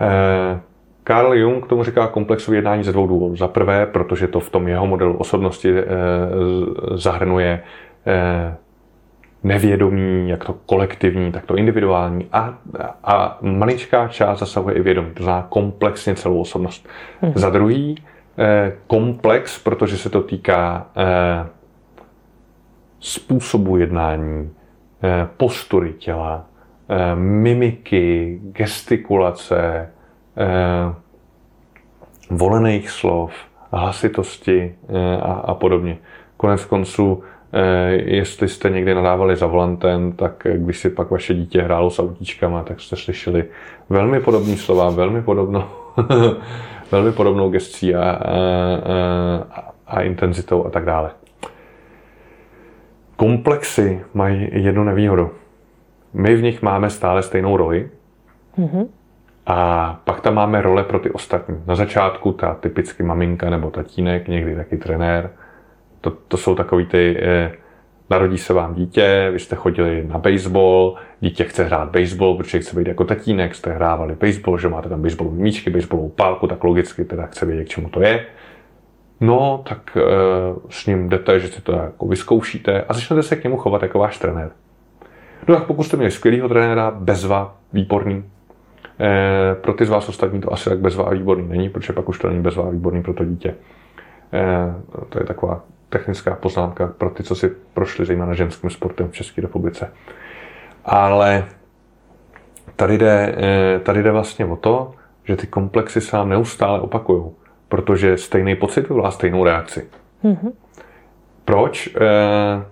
Eh, 0.00 0.60
Carl 1.04 1.34
Jung 1.34 1.66
tomu 1.66 1.84
říká 1.84 2.06
komplexové 2.06 2.56
jednání 2.56 2.84
ze 2.84 2.92
dvou 2.92 3.06
důvodů. 3.06 3.36
Za 3.36 3.48
prvé, 3.48 3.86
protože 3.86 4.26
to 4.26 4.40
v 4.40 4.50
tom 4.50 4.68
jeho 4.68 4.86
modelu 4.86 5.16
osobnosti 5.16 5.78
eh, 5.78 5.84
zahrnuje 6.94 7.62
eh, 8.06 8.56
nevědomí, 9.42 10.28
jak 10.28 10.44
to 10.44 10.52
kolektivní, 10.66 11.32
tak 11.32 11.46
to 11.46 11.56
individuální 11.56 12.26
a, 12.32 12.58
a 13.04 13.38
maličká 13.40 14.08
část 14.08 14.38
zasahuje 14.38 14.76
i 14.76 14.82
vědomí, 14.82 15.10
to 15.14 15.22
znamená 15.22 15.46
komplexně 15.48 16.14
celou 16.14 16.40
osobnost. 16.40 16.88
Hmm. 17.20 17.32
Za 17.34 17.50
druhý, 17.50 17.96
komplex, 18.86 19.58
protože 19.58 19.96
se 19.96 20.10
to 20.10 20.22
týká 20.22 20.86
způsobu 23.00 23.76
jednání, 23.76 24.50
eh, 25.02 25.28
postury 25.36 25.92
těla, 25.92 26.46
eh, 26.88 27.16
mimiky, 27.16 28.38
gestikulace, 28.42 29.90
eh, 30.36 30.94
volených 32.30 32.90
slov, 32.90 33.32
hlasitosti 33.72 34.74
a, 35.22 35.32
a 35.32 35.54
podobně. 35.54 35.98
Konec 36.36 36.64
konců 36.64 37.22
jestli 37.90 38.48
jste 38.48 38.70
někdy 38.70 38.94
nadávali 38.94 39.36
za 39.36 39.46
volantem, 39.46 40.12
tak 40.12 40.46
když 40.54 40.78
si 40.78 40.90
pak 40.90 41.10
vaše 41.10 41.34
dítě 41.34 41.62
hrálo 41.62 41.90
s 41.90 41.98
autíčkama, 41.98 42.62
tak 42.62 42.80
jste 42.80 42.96
slyšeli 42.96 43.44
velmi 43.88 44.20
podobné 44.20 44.56
slova, 44.56 44.90
velmi 44.90 45.22
podobnou, 45.22 45.64
velmi 46.92 47.12
podobnou 47.12 47.50
gestcí 47.50 47.94
a, 47.94 48.10
a, 48.10 48.20
a, 49.54 49.72
a 49.86 50.00
intenzitou 50.00 50.66
a 50.66 50.70
tak 50.70 50.84
dále. 50.84 51.10
Komplexy 53.18 54.00
mají 54.14 54.48
jednu 54.52 54.84
nevýhodu. 54.84 55.30
My 56.12 56.36
v 56.36 56.42
nich 56.42 56.62
máme 56.62 56.90
stále 56.90 57.22
stejnou 57.22 57.56
roli, 57.56 57.90
mm-hmm. 58.58 58.86
A 59.50 60.00
pak 60.04 60.20
tam 60.20 60.34
máme 60.34 60.62
role 60.62 60.84
pro 60.84 60.98
ty 60.98 61.10
ostatní. 61.10 61.56
Na 61.66 61.74
začátku 61.74 62.32
ta 62.32 62.54
typicky 62.54 63.02
maminka 63.02 63.50
nebo 63.50 63.70
tatínek, 63.70 64.28
někdy 64.28 64.56
taky 64.56 64.76
trenér, 64.76 65.30
to, 66.00 66.10
to 66.10 66.36
jsou 66.36 66.54
takový 66.54 66.86
ty, 66.86 67.18
eh, 67.22 67.52
narodí 68.10 68.38
se 68.38 68.52
vám 68.52 68.74
dítě, 68.74 69.28
vy 69.32 69.38
jste 69.38 69.56
chodili 69.56 70.04
na 70.08 70.18
baseball, 70.18 70.94
dítě 71.20 71.44
chce 71.44 71.64
hrát 71.64 71.90
baseball, 71.90 72.36
protože 72.36 72.58
chce 72.58 72.76
být 72.76 72.86
jako 72.86 73.04
tatínek, 73.04 73.54
jste 73.54 73.72
hrávali 73.72 74.14
baseball, 74.14 74.58
že 74.58 74.68
máte 74.68 74.88
tam 74.88 75.02
baseballové 75.02 75.36
míčky, 75.36 75.70
baseballovou 75.70 76.08
pálku, 76.08 76.46
tak 76.46 76.64
logicky 76.64 77.04
teda 77.04 77.26
chce 77.26 77.46
vědět, 77.46 77.64
k 77.64 77.68
čemu 77.68 77.88
to 77.88 78.02
je. 78.02 78.26
No, 79.20 79.64
tak 79.68 79.96
e, 79.96 80.00
s 80.70 80.86
ním 80.86 81.08
jdete, 81.08 81.40
že 81.40 81.48
si 81.48 81.62
to 81.62 81.72
jako 81.72 82.06
vyzkoušíte 82.06 82.82
a 82.82 82.94
začnete 82.94 83.22
se 83.22 83.36
k 83.36 83.44
němu 83.44 83.56
chovat 83.56 83.82
jako 83.82 83.98
váš 83.98 84.18
trenér. 84.18 84.50
No 85.48 85.54
tak 85.54 85.64
pokud 85.66 85.82
jste 85.82 85.96
měli 85.96 86.10
skvělého 86.10 86.48
trenéra, 86.48 86.90
bezva, 86.90 87.56
výborný, 87.72 88.24
e, 89.00 89.54
pro 89.54 89.72
ty 89.72 89.86
z 89.86 89.88
vás 89.88 90.08
ostatní 90.08 90.40
to 90.40 90.52
asi 90.52 90.70
tak 90.70 90.78
bezva 90.78 91.04
a 91.04 91.10
výborný 91.10 91.48
není, 91.48 91.68
protože 91.68 91.92
pak 91.92 92.08
už 92.08 92.18
to 92.18 92.28
není 92.28 92.42
bezva 92.42 92.64
a 92.66 92.70
výborný 92.70 93.02
pro 93.02 93.14
to 93.14 93.24
dítě. 93.24 93.54
E, 94.32 94.74
to 95.08 95.18
je 95.18 95.26
taková 95.26 95.64
technická 95.88 96.34
poznámka 96.34 96.86
pro 96.86 97.10
ty, 97.10 97.22
co 97.22 97.34
si 97.34 97.52
prošli 97.74 98.06
zejména 98.06 98.34
ženským 98.34 98.70
sportem 98.70 99.08
v 99.08 99.12
České 99.12 99.40
republice. 99.40 99.92
Ale 100.84 101.44
tady 102.76 102.98
jde, 102.98 103.36
tady 103.82 104.02
jde 104.02 104.10
vlastně 104.10 104.46
o 104.46 104.56
to, 104.56 104.92
že 105.24 105.36
ty 105.36 105.46
komplexy 105.46 106.00
se 106.00 106.16
nám 106.16 106.28
neustále 106.28 106.80
opakují, 106.80 107.24
protože 107.68 108.18
stejný 108.18 108.56
pocit 108.56 108.88
vyvolá 108.88 109.10
stejnou 109.10 109.44
reakci. 109.44 109.86
Mm-hmm. 110.24 110.52
Proč? 111.44 111.88
Eh, 111.96 112.64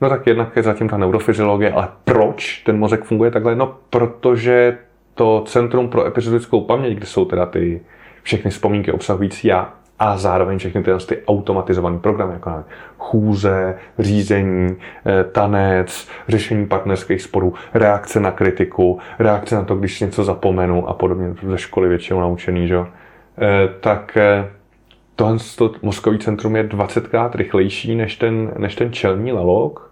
no 0.00 0.08
tak 0.08 0.26
jednak 0.26 0.56
je 0.56 0.62
zatím 0.62 0.88
ta 0.88 0.96
neurofyziologie, 0.96 1.72
ale 1.72 1.88
proč 2.04 2.62
ten 2.66 2.78
mozek 2.78 3.04
funguje 3.04 3.30
takhle? 3.30 3.54
No 3.54 3.76
protože 3.90 4.78
to 5.14 5.44
Centrum 5.46 5.88
pro 5.88 6.06
epizodickou 6.06 6.60
paměť, 6.60 6.96
kde 6.96 7.06
jsou 7.06 7.24
teda 7.24 7.46
ty 7.46 7.80
všechny 8.22 8.50
vzpomínky 8.50 8.92
obsahující 8.92 9.48
já, 9.48 9.72
a 10.00 10.16
zároveň 10.16 10.58
všechny 10.58 10.82
tyhle 10.82 11.00
ty 11.00 11.18
automatizované 11.28 11.98
programy, 11.98 12.32
jako 12.32 12.64
chůze, 12.98 13.78
řízení, 13.98 14.76
eh, 15.06 15.24
tanec, 15.24 16.08
řešení 16.28 16.66
partnerských 16.66 17.22
sporů, 17.22 17.54
reakce 17.74 18.20
na 18.20 18.30
kritiku, 18.30 18.98
reakce 19.18 19.54
na 19.54 19.64
to, 19.64 19.76
když 19.76 20.00
něco 20.00 20.24
zapomenu 20.24 20.88
a 20.88 20.94
podobně, 20.94 21.34
ze 21.48 21.58
školy 21.58 21.88
většinou 21.88 22.20
naučený, 22.20 22.68
že? 22.68 22.76
Eh, 22.76 22.86
tak 23.80 24.16
eh, 24.16 24.50
tohle 25.16 25.38
to 25.56 25.72
mozkový 25.82 26.18
centrum 26.18 26.56
je 26.56 26.64
20krát 26.64 27.30
rychlejší 27.34 27.94
než 27.94 28.16
ten, 28.16 28.52
než 28.58 28.74
ten 28.74 28.92
čelní 28.92 29.32
lalok. 29.32 29.90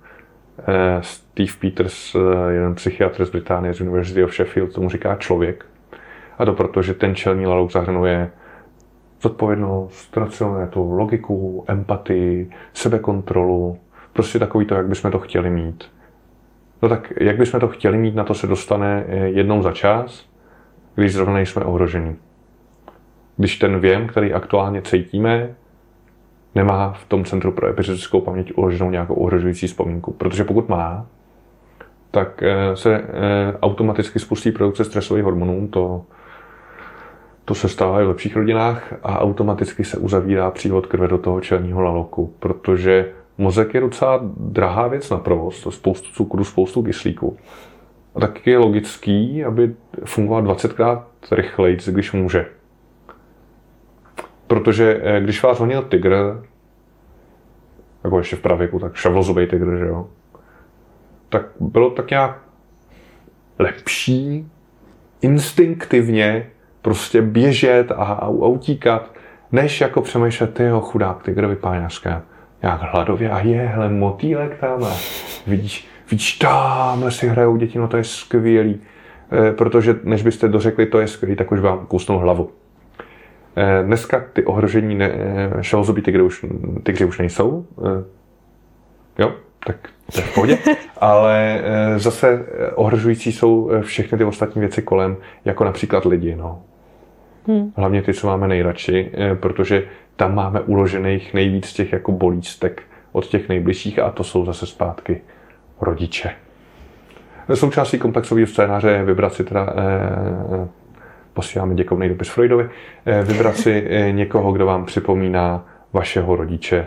Steve 1.01 1.53
Peters, 1.61 2.17
jeden 2.49 2.75
psychiatr 2.75 3.25
z 3.25 3.31
Británie 3.31 3.75
z 3.75 3.81
University 3.81 4.25
of 4.25 4.35
Sheffield, 4.35 4.73
tomu 4.73 4.89
říká 4.89 5.17
člověk. 5.17 5.67
A 6.39 6.45
to 6.45 6.53
proto, 6.53 6.83
že 6.83 6.95
ten 6.95 7.15
čelní 7.15 7.47
lalok 7.47 7.73
zahrnuje 7.73 8.31
zodpovědnost, 9.23 10.17
racionalitu, 10.17 10.91
logiku, 10.91 11.65
empatii, 11.69 12.51
sebekontrolu, 12.73 13.79
prostě 14.13 14.39
takový 14.39 14.67
to, 14.67 14.75
jak 14.75 14.89
bychom 14.89 15.11
to 15.11 15.19
chtěli 15.19 15.51
mít. 15.51 15.91
No 16.83 16.89
tak 16.89 17.13
jak 17.21 17.37
bychom 17.37 17.61
to 17.61 17.69
chtěli 17.69 17.99
mít, 17.99 18.15
na 18.15 18.25
to 18.25 18.35
se 18.35 18.47
dostane 18.47 19.05
eh, 19.09 19.17
jednou 19.17 19.63
za 19.63 19.73
čas, 19.73 20.29
když 20.95 21.13
zrovna 21.13 21.35
nejsme 21.35 21.65
ohrožení. 21.65 22.17
Když 23.39 23.59
ten 23.59 23.81
věm, 23.81 24.07
který 24.07 24.33
aktuálně 24.33 24.83
cítíme, 24.83 25.55
nemá 26.55 26.93
v 26.93 27.05
tom 27.05 27.25
centru 27.25 27.53
pro 27.53 27.69
epizodickou 27.69 28.21
paměť 28.21 28.53
uloženou 28.57 28.91
nějakou 28.91 29.15
ohrožující 29.15 29.67
vzpomínku. 29.67 30.13
Protože 30.13 30.45
pokud 30.45 30.69
má, 30.69 31.07
tak 32.11 32.43
eh, 32.43 32.77
se 32.77 32.95
eh, 32.97 33.05
automaticky 33.63 34.19
spustí 34.19 34.53
produkce 34.53 34.85
stresových 34.85 35.25
hormonů, 35.25 35.69
to 35.69 36.05
to 37.49 37.55
se 37.55 37.69
stává 37.69 38.01
i 38.01 38.05
v 38.05 38.09
lepších 38.09 38.37
rodinách 38.37 38.93
a 39.03 39.21
automaticky 39.21 39.85
se 39.85 39.99
uzavírá 39.99 40.51
přívod 40.51 40.87
krve 40.87 41.09
do 41.09 41.19
toho 41.19 41.41
čelního 41.41 41.81
laloku, 41.81 42.35
protože 42.39 43.13
mozek 43.39 43.75
je 43.75 43.81
docela 43.81 44.21
drahá 44.37 44.89
věc 44.89 45.11
na 45.11 45.17
provoz, 45.17 45.63
to 45.63 45.71
spoustu 45.71 46.13
cukru, 46.13 46.45
spoustu 46.45 46.83
kyslíku. 46.83 47.37
A 48.15 48.21
tak 48.21 48.47
je 48.47 48.59
logický, 48.59 49.45
aby 49.45 49.75
fungoval 50.05 50.43
20krát 50.43 51.03
rychleji, 51.31 51.79
když 51.87 52.13
může. 52.13 52.47
Protože 54.49 55.01
eh, 55.03 55.21
když 55.21 55.43
vás 55.43 55.61
honil 55.61 55.83
tygr, 55.83 56.43
jako 58.05 58.19
ještě 58.19 58.37
v 58.37 58.41
pravěku, 58.41 58.79
tak 58.79 58.95
šavlozubej 58.95 59.47
tygr, 59.47 59.77
že 59.79 59.87
jo, 59.87 60.09
tak 61.29 61.43
bylo 61.61 61.91
tak 61.91 62.11
nějak 62.11 62.39
lepší 63.59 64.51
instinktivně 65.21 66.47
prostě 66.83 67.23
běžet 67.23 67.91
a, 67.91 67.95
a, 67.95 68.13
a 68.15 68.29
utíkat, 68.29 69.15
než 69.53 69.81
jako 69.81 70.03
přemýšlet, 70.03 70.55
ty 70.55 70.65
jo, 70.65 70.81
chudák 70.81 71.23
tygr 71.23 71.47
vypadá 71.47 71.79
dneska 71.79 72.23
jak 72.63 72.83
hladově 72.83 73.31
a 73.31 73.41
je, 73.41 73.67
hele, 73.67 73.89
motýlek 73.89 74.59
tamhle. 74.59 74.93
Vidíš, 75.47 75.89
vidíš, 76.11 76.33
tamhle 76.33 77.11
si 77.11 77.29
hrajou 77.29 77.57
děti, 77.57 77.79
no 77.79 77.89
to 77.89 77.97
je 77.97 78.05
skvělý. 78.05 78.81
E, 79.49 79.53
protože 79.53 79.97
než 80.05 80.23
byste 80.23 80.49
dořekli, 80.49 80.87
to 80.87 81.01
je 81.01 81.09
skvělý, 81.09 81.37
tak 81.37 81.53
už 81.53 81.61
vám 81.61 81.87
kousnou 81.87 82.19
hlavu. 82.19 82.51
E, 83.59 83.83
dneska 83.83 84.25
ty 84.33 84.45
ohrožení 84.45 84.95
ne, 84.95 85.11
e, 85.13 85.51
šelozobí 85.61 86.03
tygry 86.03 86.23
už, 86.23 86.45
tygři 86.83 87.05
už 87.05 87.19
nejsou. 87.19 87.67
E, 87.87 88.05
jo, 89.23 89.33
tak 89.67 89.77
to 90.13 90.21
je 90.21 90.27
v 90.27 90.35
pohodě. 90.35 90.59
Ale 90.99 91.63
zase 91.97 92.47
ohrožující 92.75 93.33
jsou 93.33 93.71
všechny 93.81 94.19
ty 94.19 94.25
ostatní 94.25 94.61
věci 94.61 94.83
kolem, 94.83 95.17
jako 95.45 95.65
například 95.65 96.05
lidi. 96.05 96.37
No. 96.37 96.63
Hmm. 97.49 97.73
Hlavně 97.77 98.03
ty, 98.03 98.15
co 98.15 98.27
máme 98.27 98.49
nejradši, 98.49 99.11
eh, 99.15 99.35
protože 99.35 99.85
tam 100.17 100.35
máme 100.35 100.61
uložených 100.61 101.35
nejvíc 101.35 101.73
těch 101.73 101.93
jako 101.93 102.13
bolístek 102.13 102.83
od 103.13 103.27
těch 103.27 103.49
nejbližších 103.49 103.99
a 103.99 104.11
to 104.11 104.25
jsou 104.25 104.45
zase 104.45 104.67
zpátky 104.67 105.21
rodiče. 105.81 106.31
Součástí 107.55 107.99
komplexového 107.99 108.47
scénáře 108.47 108.91
je 108.91 109.05
vybrat 109.05 109.35
si 109.35 109.45
teda, 109.45 109.67
eh, 109.77 110.69
posíláme 111.39 111.75
děkovný 111.75 112.09
dopis 112.09 112.29
Freudovi, 112.29 112.69
eh, 113.07 113.23
vybrat 113.23 113.57
si 113.57 113.87
eh, 113.91 114.13
někoho, 114.13 114.53
kdo 114.53 114.67
vám 114.67 114.85
připomíná 114.85 115.65
vašeho 115.93 116.37
rodiče. 116.37 116.87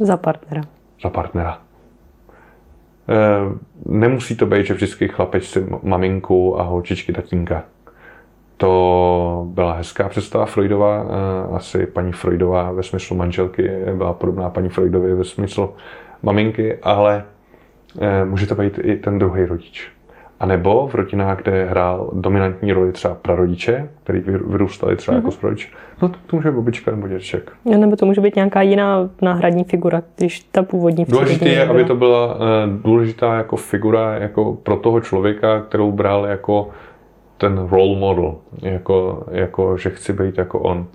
Za 0.00 0.16
partnera. 0.16 0.62
Za 1.02 1.10
partnera. 1.10 1.58
Eh, 3.08 3.58
nemusí 3.86 4.36
to 4.36 4.46
být, 4.46 4.66
že 4.66 4.74
vždycky 4.74 5.08
chlapec 5.08 5.44
si 5.44 5.66
maminku 5.82 6.60
a 6.60 6.62
holčičky 6.62 7.12
tatínka 7.12 7.62
to 8.56 9.46
byla 9.48 9.72
hezká 9.72 10.08
představa 10.08 10.46
Freudova, 10.46 11.06
asi 11.56 11.86
paní 11.86 12.12
Freudová 12.12 12.72
ve 12.72 12.82
smyslu 12.82 13.16
manželky 13.16 13.70
byla 13.94 14.12
podobná 14.12 14.50
paní 14.50 14.68
Freudovi 14.68 15.14
ve 15.14 15.24
smyslu 15.24 15.74
maminky, 16.22 16.78
ale 16.82 17.24
může 18.24 18.46
to 18.46 18.54
být 18.54 18.78
i 18.82 18.96
ten 18.96 19.18
druhý 19.18 19.44
rodič. 19.44 19.92
A 20.40 20.46
nebo 20.46 20.86
v 20.86 20.94
rodinách, 20.94 21.42
kde 21.42 21.64
hrál 21.64 22.10
dominantní 22.12 22.72
roli 22.72 22.92
třeba 22.92 23.14
prarodiče, 23.14 23.88
který 24.04 24.20
vyrůstali 24.20 24.96
třeba 24.96 25.14
mm-hmm. 25.14 25.20
jako 25.20 25.30
sprodič, 25.30 25.72
no 26.02 26.08
tak 26.08 26.20
to 26.26 26.36
může 26.36 26.50
být 26.50 26.56
babička 26.56 26.90
nebo 26.90 27.08
dědeček. 27.08 27.52
No, 27.64 27.78
nebo 27.78 27.96
to 27.96 28.06
může 28.06 28.20
být 28.20 28.36
nějaká 28.36 28.62
jiná 28.62 29.10
náhradní 29.22 29.64
figura, 29.64 30.02
když 30.16 30.40
ta 30.40 30.62
původní 30.62 31.04
Důležité 31.08 31.48
je, 31.48 31.66
aby 31.68 31.84
to 31.84 31.94
byla 31.94 32.34
uh, 32.34 32.40
důležitá 32.82 33.34
jako 33.34 33.56
figura 33.56 34.14
jako 34.14 34.54
pro 34.54 34.76
toho 34.76 35.00
člověka, 35.00 35.60
kterou 35.60 35.92
bral 35.92 36.26
jako 36.26 36.70
ten 37.38 37.68
role 37.70 37.98
model, 37.98 38.36
jako, 38.62 39.24
jako 39.30 39.76
že 39.76 39.90
chci 39.90 40.12
být 40.12 40.38
jako 40.38 40.58
on. 40.58 40.86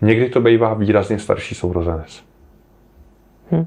Někdy 0.00 0.28
to 0.28 0.40
bývá 0.40 0.74
výrazně 0.74 1.18
starší 1.18 1.54
sourozenec. 1.54 2.24
Hm. 3.52 3.66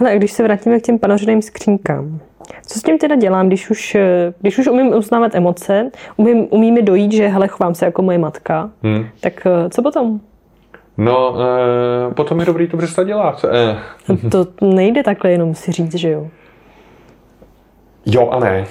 Ale 0.00 0.16
když 0.16 0.32
se 0.32 0.42
vrátíme 0.42 0.80
k 0.80 0.82
těm 0.82 0.98
panořeným 0.98 1.42
skřínkám, 1.42 2.20
co 2.66 2.78
s 2.78 2.82
tím 2.82 2.98
teda 2.98 3.16
dělám, 3.16 3.46
když 3.46 3.70
už, 3.70 3.96
když 4.40 4.58
už 4.58 4.68
umím 4.68 4.94
uznávat 4.94 5.34
emoce, 5.34 5.90
umím, 6.16 6.46
umím 6.50 6.74
mi 6.74 6.82
dojít, 6.82 7.12
že 7.12 7.28
hele, 7.28 7.48
chovám 7.48 7.74
se 7.74 7.84
jako 7.84 8.02
moje 8.02 8.18
matka, 8.18 8.70
hmm. 8.82 9.06
tak 9.20 9.46
eh, 9.46 9.70
co 9.70 9.82
potom? 9.82 10.20
No, 11.00 11.34
e, 12.10 12.14
potom 12.14 12.40
je 12.40 12.46
dobrý 12.46 12.68
to 12.68 12.76
přestat 12.76 13.04
dělat. 13.04 13.44
E. 13.44 13.76
To 14.30 14.46
nejde 14.60 15.02
takhle 15.02 15.30
jenom 15.30 15.54
si 15.54 15.72
říct, 15.72 15.94
že 15.94 16.10
jo? 16.10 16.28
Jo 18.06 18.30
a 18.30 18.40
ne. 18.40 18.64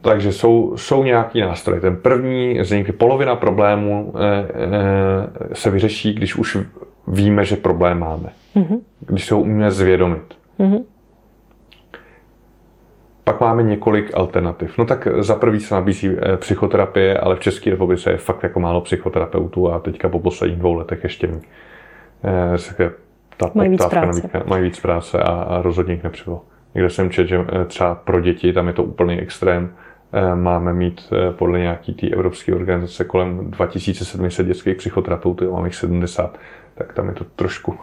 Takže 0.00 0.32
jsou, 0.32 0.76
jsou 0.76 1.04
nějaký 1.04 1.40
nástroje. 1.40 1.80
Ten 1.80 1.96
první 1.96 2.64
z 2.64 2.70
nich, 2.70 2.92
polovina 2.92 3.36
problémů 3.36 4.12
e, 4.16 4.26
e, 4.26 5.54
se 5.54 5.70
vyřeší, 5.70 6.14
když 6.14 6.36
už 6.36 6.58
víme, 7.08 7.44
že 7.44 7.56
problém 7.56 7.98
máme. 7.98 8.28
Mm-hmm. 8.56 8.80
Když 9.00 9.26
se 9.26 9.34
ho 9.34 9.40
umíme 9.40 9.70
zvědomit. 9.70 10.34
Mm-hmm. 10.60 10.84
Pak 13.24 13.40
máme 13.40 13.62
několik 13.62 14.10
alternativ. 14.14 14.78
No 14.78 14.84
tak 14.84 15.08
za 15.18 15.34
prvý 15.34 15.60
se 15.60 15.74
nabízí 15.74 16.10
eh, 16.18 16.36
psychoterapie, 16.36 17.18
ale 17.18 17.36
v 17.36 17.40
České 17.40 17.70
republice 17.70 18.10
je 18.10 18.16
fakt 18.16 18.42
jako 18.42 18.60
málo 18.60 18.80
psychoterapeutů 18.80 19.72
a 19.72 19.78
teďka 19.78 20.08
po 20.08 20.20
posledních 20.20 20.58
dvou 20.58 20.74
letech 20.74 21.04
ještě 21.04 21.30
eh, 22.24 22.90
ta 23.36 23.50
mají 23.54 23.70
víc 23.70 23.86
práce. 23.86 24.06
Nabídka, 24.06 24.42
mají 24.46 24.62
víc 24.62 24.80
práce 24.80 25.22
a, 25.22 25.32
a 25.32 25.62
rozhodně 25.62 25.94
jich 25.94 26.04
nepřibylo. 26.04 26.42
Někde 26.74 26.90
jsem 26.90 27.10
četl, 27.10 27.28
že 27.28 27.38
eh, 27.52 27.64
třeba 27.64 27.94
pro 27.94 28.20
děti, 28.20 28.52
tam 28.52 28.66
je 28.66 28.72
to 28.72 28.84
úplný 28.84 29.18
extrém, 29.20 29.72
máme 30.34 30.72
mít 30.72 31.12
podle 31.30 31.58
nějaký 31.58 31.94
té 31.94 32.08
evropské 32.08 32.54
organizace 32.54 33.04
kolem 33.04 33.50
2700 33.50 34.46
dětských 34.46 34.76
psychoterapeutů, 34.76 35.52
máme 35.52 35.68
jich 35.68 35.74
70, 35.74 36.38
tak 36.74 36.92
tam 36.92 37.08
je 37.08 37.14
to 37.14 37.24
trošku, 37.24 37.78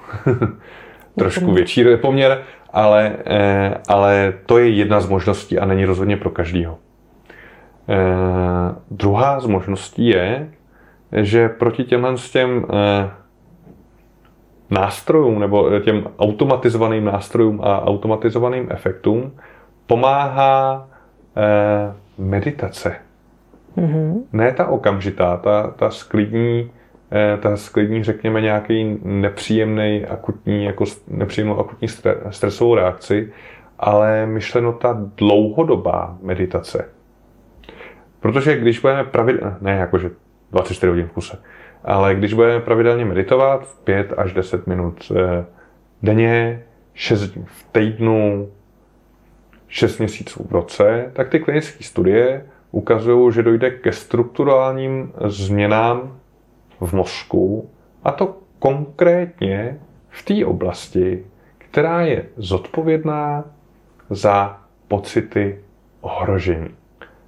trošku 1.17 1.53
větší 1.53 1.85
poměr 2.01 2.41
ale, 2.73 3.15
eh, 3.25 3.73
ale 3.87 4.33
to 4.45 4.57
je 4.57 4.69
jedna 4.69 4.99
z 5.01 5.09
možností 5.09 5.59
a 5.59 5.65
není 5.65 5.85
rozhodně 5.85 6.17
pro 6.17 6.29
každýho. 6.29 6.77
Eh, 7.89 8.75
druhá 8.91 9.39
z 9.39 9.45
možností 9.45 10.07
je, 10.07 10.49
že 11.11 11.49
proti 11.49 11.83
těmhle 11.83 12.17
s 12.17 12.31
těm 12.31 12.65
eh, 12.73 13.09
nástrojům 14.69 15.39
nebo 15.39 15.79
těm 15.79 16.07
automatizovaným 16.19 17.05
nástrojům 17.05 17.61
a 17.63 17.85
automatizovaným 17.85 18.67
efektům 18.71 19.31
pomáhá 19.87 20.87
meditace. 22.17 22.95
Mm-hmm. 23.77 24.21
Ne 24.33 24.51
ta 24.51 24.67
okamžitá, 24.67 25.37
ta, 25.37 25.73
ta 25.75 25.89
sklidní 25.89 26.71
Eh, 27.13 27.37
ta 27.37 27.57
sklidní, 27.57 28.03
řekněme, 28.03 28.41
nějaký 28.41 28.99
nepříjemný 29.03 30.05
akutní, 30.05 30.65
jako 30.65 30.85
nepříjemnou 31.07 31.59
akutní 31.59 31.87
stresovou 32.29 32.75
reakci, 32.75 33.33
ale 33.79 34.25
myšleno 34.25 34.73
ta 34.73 35.01
dlouhodobá 35.17 36.17
meditace. 36.21 36.89
Protože 38.19 38.57
když 38.57 38.79
budeme 38.79 39.03
pravidelně, 39.03 39.55
ne 39.61 39.71
jakože 39.71 40.09
24 40.51 40.89
hodin 40.89 41.07
v 41.07 41.11
kuse, 41.11 41.37
ale 41.83 42.15
když 42.15 42.33
budeme 42.33 42.59
pravidelně 42.59 43.05
meditovat 43.05 43.77
5 43.83 44.13
až 44.17 44.33
10 44.33 44.67
minut 44.67 45.11
eh, 45.15 45.45
denně, 46.03 46.63
6 46.93 47.21
dní 47.21 47.45
v 47.47 47.65
týdnu, 47.71 48.49
6 49.67 49.97
měsíců 49.97 50.47
v 50.49 50.51
roce, 50.51 51.11
tak 51.13 51.29
ty 51.29 51.39
klinické 51.39 51.83
studie 51.83 52.45
ukazují, 52.71 53.33
že 53.33 53.43
dojde 53.43 53.71
ke 53.71 53.91
strukturálním 53.91 55.11
změnám 55.25 56.20
v 56.81 56.93
mozku, 56.93 57.69
a 58.03 58.11
to 58.11 58.37
konkrétně 58.59 59.79
v 60.09 60.25
té 60.25 60.45
oblasti, 60.45 61.25
která 61.57 62.01
je 62.01 62.25
zodpovědná 62.37 63.43
za 64.09 64.57
pocity 64.87 65.59
ohrožení. 66.01 66.69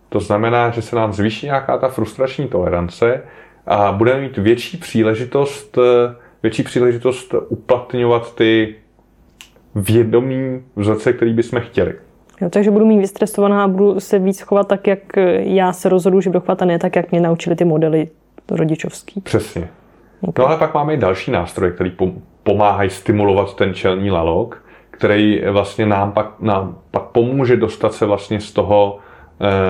To 0.10 0.20
znamená, 0.20 0.70
že 0.70 0.82
se 0.82 0.96
nám 0.96 1.14
zvýší 1.14 1.46
nějaká 1.46 1.78
ta 1.78 1.88
frustrační 1.88 2.48
tolerance 2.48 3.22
a 3.66 3.92
budeme 3.92 4.22
mít 4.22 4.38
větší 4.38 4.78
příležitost, 4.78 5.78
větší 6.44 6.64
příležitost 6.64 7.36
uplatňovat 7.50 8.36
ty 8.36 8.76
vědomí 9.76 10.64
vzorce, 10.76 11.14
který 11.14 11.34
bychom 11.34 11.60
chtěli. 11.60 11.94
Jo, 12.42 12.50
takže 12.50 12.72
budu 12.72 12.86
mít 12.86 13.00
vystresovaná 13.00 13.64
a 13.64 13.68
budu 13.68 14.00
se 14.00 14.20
víc 14.20 14.42
chovat 14.42 14.68
tak, 14.68 14.88
jak 14.88 15.00
já 15.38 15.74
se 15.74 15.90
rozhodu, 15.90 16.22
že 16.22 16.30
budu 16.30 16.40
chovat 16.40 16.62
a 16.62 16.66
ne 16.66 16.80
tak, 16.80 16.96
jak 16.96 17.12
mě 17.12 17.22
naučili 17.22 17.56
ty 17.56 17.66
modely 17.66 18.08
rodičovský. 18.52 19.22
Přesně. 19.22 19.70
Okay. 20.22 20.44
No 20.44 20.50
ale 20.50 20.58
pak 20.58 20.74
máme 20.74 20.94
i 20.94 20.98
další 20.98 21.32
nástroje, 21.32 21.72
které 21.72 21.92
pomáhají 22.44 22.90
stimulovat 22.90 23.56
ten 23.56 23.74
čelní 23.74 24.12
lalok, 24.12 24.64
který 24.92 25.42
vlastně 25.52 25.86
nám 25.86 26.12
pak, 26.12 26.40
nám 26.40 26.78
pak 26.92 27.04
pomůže 27.04 27.58
dostat 27.58 27.94
se 27.94 28.06
vlastně 28.06 28.42
z 28.42 28.52
toho 28.52 29.00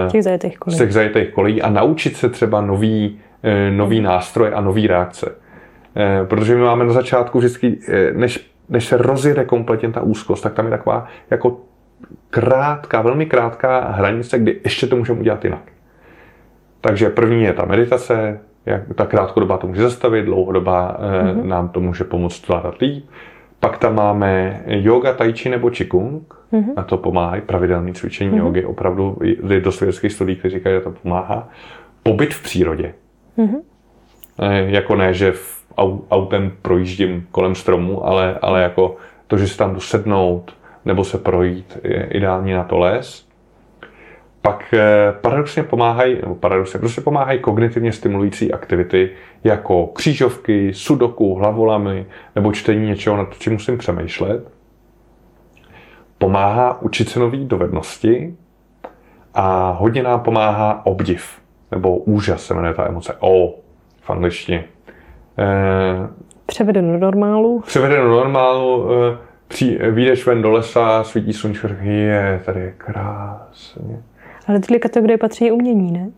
eh, 0.07 0.11
těch 0.11 0.23
zajetých 0.23 0.57
kolejí. 0.57 0.77
Z 0.77 0.79
těch 0.79 0.93
zajetých 0.93 1.29
kolejí 1.29 1.61
a 1.61 1.69
naučit 1.69 2.17
se 2.17 2.29
třeba 2.29 2.61
nový, 2.61 3.19
eh, 3.43 3.71
nový 3.71 3.99
mm. 3.99 4.05
nástroje 4.05 4.51
a 4.51 4.61
nový 4.61 4.87
reakce. 4.87 5.35
Eh, 5.95 6.25
protože 6.25 6.55
my 6.55 6.61
máme 6.61 6.85
na 6.85 6.93
začátku 6.93 7.37
vždycky, 7.37 7.79
než, 8.13 8.51
než 8.69 8.85
se 8.85 8.97
rozjede 8.97 9.45
kompletně 9.45 9.91
ta 9.91 10.01
úzkost, 10.01 10.43
tak 10.43 10.53
tam 10.53 10.65
je 10.65 10.71
taková 10.71 11.07
jako 11.29 11.57
krátká, 12.29 13.01
velmi 13.01 13.25
krátká 13.25 13.91
hranice, 13.91 14.39
kdy 14.39 14.59
ještě 14.63 14.87
to 14.87 14.95
můžeme 14.95 15.19
udělat 15.19 15.45
jinak. 15.45 15.71
Takže 16.81 17.09
první 17.09 17.43
je 17.43 17.53
ta 17.53 17.65
meditace, 17.65 18.39
jak 18.65 18.81
ta 18.95 19.05
krátkodobá 19.05 19.57
to 19.57 19.67
může 19.67 19.81
zastavit, 19.81 20.25
dlouhodobá 20.25 20.97
mm-hmm. 20.99 21.43
nám 21.43 21.69
to 21.69 21.79
může 21.79 22.03
pomoct 22.03 22.45
zvládat 22.45 22.77
líp. 22.81 23.05
Pak 23.59 23.77
tam 23.77 23.95
máme 23.95 24.61
yoga, 24.65 25.13
tai 25.13 25.33
chi 25.33 25.49
nebo 25.49 25.69
qigong. 25.69 26.33
Mm-hmm. 26.53 26.73
Na 26.77 26.83
to 26.83 26.97
pomáhají 26.97 27.41
pravidelné 27.41 27.93
cvičení 27.93 28.31
mm-hmm. 28.31 28.45
jogy. 28.45 28.65
Opravdu 28.65 29.17
je 29.49 29.61
dost 29.61 29.79
vědeckých 29.79 30.13
studií, 30.13 30.35
kteří 30.35 30.55
říkají, 30.55 30.75
že 30.75 30.81
to 30.81 30.91
pomáhá. 30.91 31.49
Pobyt 32.03 32.33
v 32.33 32.43
přírodě. 32.43 32.93
Mm-hmm. 33.37 33.61
Jako 34.65 34.95
ne, 34.95 35.13
že 35.13 35.31
v 35.31 35.63
autem 36.11 36.51
projíždím 36.61 37.27
kolem 37.31 37.55
stromu, 37.55 38.05
ale, 38.05 38.37
ale 38.41 38.61
jako 38.61 38.95
to, 39.27 39.37
že 39.37 39.47
si 39.47 39.57
tam 39.57 39.73
jdu 39.73 39.79
sednout 39.79 40.55
nebo 40.85 41.03
se 41.03 41.17
projít, 41.17 41.77
je 41.83 42.07
ideální 42.11 42.53
na 42.53 42.63
to 42.63 42.77
les 42.77 43.27
pak 44.43 44.73
eh, 44.73 45.13
paradoxně 45.21 45.63
pomáhají, 45.63 46.15
nebo 46.21 46.35
paradoxně, 46.35 46.79
prostě 46.79 47.01
pomáhají 47.01 47.39
kognitivně 47.39 47.91
stimulující 47.91 48.53
aktivity 48.53 49.09
jako 49.43 49.87
křížovky, 49.87 50.73
sudoku, 50.73 51.35
hlavolamy 51.35 52.05
nebo 52.35 52.51
čtení 52.51 52.87
něčeho, 52.87 53.17
nad 53.17 53.39
čím 53.39 53.53
musím 53.53 53.77
přemýšlet. 53.77 54.47
Pomáhá 56.17 56.81
učit 56.81 57.09
se 57.09 57.19
nové 57.19 57.37
dovednosti 57.37 58.35
a 59.33 59.71
hodně 59.71 60.03
nám 60.03 60.19
pomáhá 60.19 60.85
obdiv, 60.85 61.41
nebo 61.71 61.97
úžas 61.97 62.45
se 62.45 62.53
jmenuje 62.53 62.73
ta 62.73 62.87
emoce. 62.87 63.15
O, 63.19 63.55
v 64.01 64.09
angličtině. 64.09 64.63
Převedeno 66.45 66.93
do 66.93 66.99
normálu. 66.99 67.59
Převedeno 67.59 68.03
do 68.03 68.15
normálu. 68.15 68.89
Při, 69.47 69.79
vyjdeš 69.91 70.25
ven 70.25 70.41
do 70.41 70.51
lesa, 70.51 71.03
svítí 71.03 71.33
sluníčko, 71.33 71.67
je, 71.81 72.41
tady 72.45 72.59
je 72.59 72.73
krásně 72.77 74.03
ale 74.47 74.59
tyhle 74.59 74.79
kategorie 74.79 75.17
patří 75.17 75.51
umění, 75.51 75.91
ne? 75.91 76.11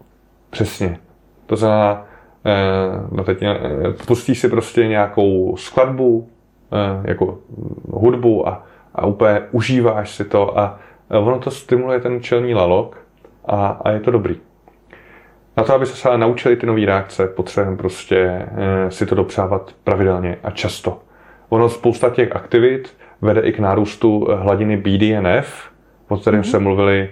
Přesně. 0.50 0.98
To 1.46 1.56
znamená, 1.56 2.06
eh, 2.46 2.52
no 3.12 3.24
teď 3.24 3.44
eh, 3.44 3.58
pustíš 4.08 4.40
si 4.40 4.50
prostě 4.50 4.88
nějakou 4.88 5.58
skladbu, 5.58 6.30
eh, 6.72 7.10
jako 7.10 7.38
hudbu 7.90 8.48
a, 8.48 8.64
a 8.96 9.06
úplně 9.06 9.42
užíváš 9.52 10.16
si 10.16 10.26
to 10.26 10.60
a 10.60 10.80
ono 11.10 11.40
to 11.40 11.52
stimuluje 11.52 12.00
ten 12.00 12.22
čelní 12.22 12.54
lalok 12.54 12.98
a, 13.46 13.68
a 13.68 13.90
je 13.90 14.00
to 14.00 14.12
dobrý. 14.12 14.36
Na 15.58 15.64
to, 15.64 15.74
aby 15.74 15.86
se 15.86 16.18
naučili 16.18 16.56
ty 16.56 16.66
nové 16.66 16.86
reakce, 16.86 17.28
potřebujeme 17.28 17.78
prostě 17.78 18.50
si 18.90 19.06
to 19.06 19.16
dopřávat 19.16 19.72
pravidelně 19.84 20.38
a 20.44 20.52
často. 20.52 21.00
Ono 21.50 21.70
spousta 21.70 22.10
těch 22.10 22.36
aktivit 22.36 22.94
vede 23.22 23.42
i 23.42 23.52
k 23.52 23.60
nárůstu 23.60 24.28
hladiny 24.36 24.78
BDNF, 24.78 25.70
o 26.08 26.18
kterém 26.18 26.42
mm-hmm. 26.42 26.52
se 26.52 26.60
mluvili 26.60 27.10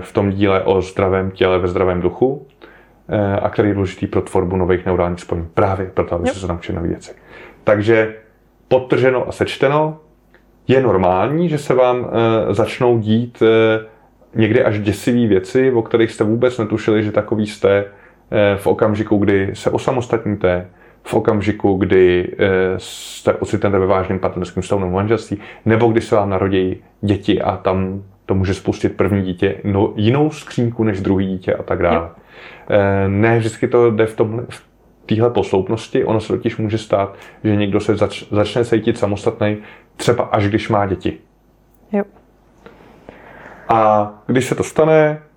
v 0.00 0.12
tom 0.12 0.30
díle 0.30 0.62
o 0.62 0.82
zdravém 0.82 1.30
těle 1.30 1.58
ve 1.58 1.68
zdravém 1.68 2.00
duchu. 2.00 2.46
eh, 3.08 3.36
a 3.36 3.48
který 3.48 3.68
je 3.68 3.74
důležitý 3.74 4.06
pro 4.06 4.20
tvorbu 4.20 4.56
nových 4.56 4.86
neurálních 4.86 5.20
spojení. 5.20 5.48
Právě 5.54 5.90
proto, 5.94 6.14
aby 6.14 6.28
se 6.28 6.46
naučili 6.46 6.76
nové 6.76 6.88
věci. 6.88 7.12
Takže 7.64 8.14
podtrženo 8.68 9.28
a 9.28 9.32
sečteno, 9.32 10.00
je 10.68 10.82
normální, 10.82 11.48
že 11.48 11.58
se 11.58 11.74
vám 11.74 12.10
e, 12.50 12.54
začnou 12.54 12.98
dít 12.98 13.42
někdy 14.34 14.64
až 14.64 14.80
děsivé 14.80 15.26
věci, 15.26 15.72
o 15.72 15.82
kterých 15.82 16.12
jste 16.12 16.24
vůbec 16.24 16.58
netušili, 16.58 17.02
že 17.02 17.12
takový 17.12 17.46
jste 17.46 17.84
v 18.56 18.66
okamžiku, 18.66 19.16
kdy 19.16 19.50
se 19.54 19.70
osamostatníte, 19.70 20.66
v 21.02 21.14
okamžiku, 21.14 21.76
kdy 21.76 22.36
jste 22.76 23.32
ocitnete 23.32 23.78
ve 23.78 23.86
vážném 23.86 24.18
partnerském 24.18 24.62
stavu 24.62 24.80
nebo 24.80 24.92
manželství, 24.92 25.38
nebo 25.64 25.86
když 25.86 26.04
se 26.04 26.16
vám 26.16 26.30
narodí 26.30 26.82
děti 27.00 27.42
a 27.42 27.56
tam 27.56 28.02
to 28.28 28.34
může 28.34 28.54
spustit 28.54 28.96
první 28.96 29.22
dítě, 29.22 29.60
no, 29.64 29.92
jinou 29.96 30.30
skřínku 30.30 30.84
než 30.84 31.00
druhý 31.00 31.26
dítě 31.26 31.54
a 31.54 31.62
tak 31.62 31.82
dále. 31.82 32.10
E, 32.70 33.08
ne 33.08 33.38
vždycky 33.38 33.68
to 33.68 33.90
jde 33.90 34.06
v, 34.06 34.16
tom, 34.16 34.46
v 34.48 34.62
téhle 35.06 35.30
posloupnosti. 35.30 36.04
Ono 36.04 36.20
se 36.20 36.28
totiž 36.28 36.56
může 36.56 36.78
stát, 36.78 37.16
že 37.44 37.56
někdo 37.56 37.80
se 37.80 37.96
zač, 37.96 38.24
začne 38.30 38.64
cítit 38.64 38.98
samostatný, 38.98 39.56
třeba 39.96 40.24
až 40.24 40.48
když 40.48 40.68
má 40.68 40.86
děti. 40.86 41.18
Jo. 41.92 42.04
A 43.68 44.12
když 44.26 44.44
se 44.44 44.54
to 44.54 44.62
stane, 44.62 44.94
eh, 44.94 45.27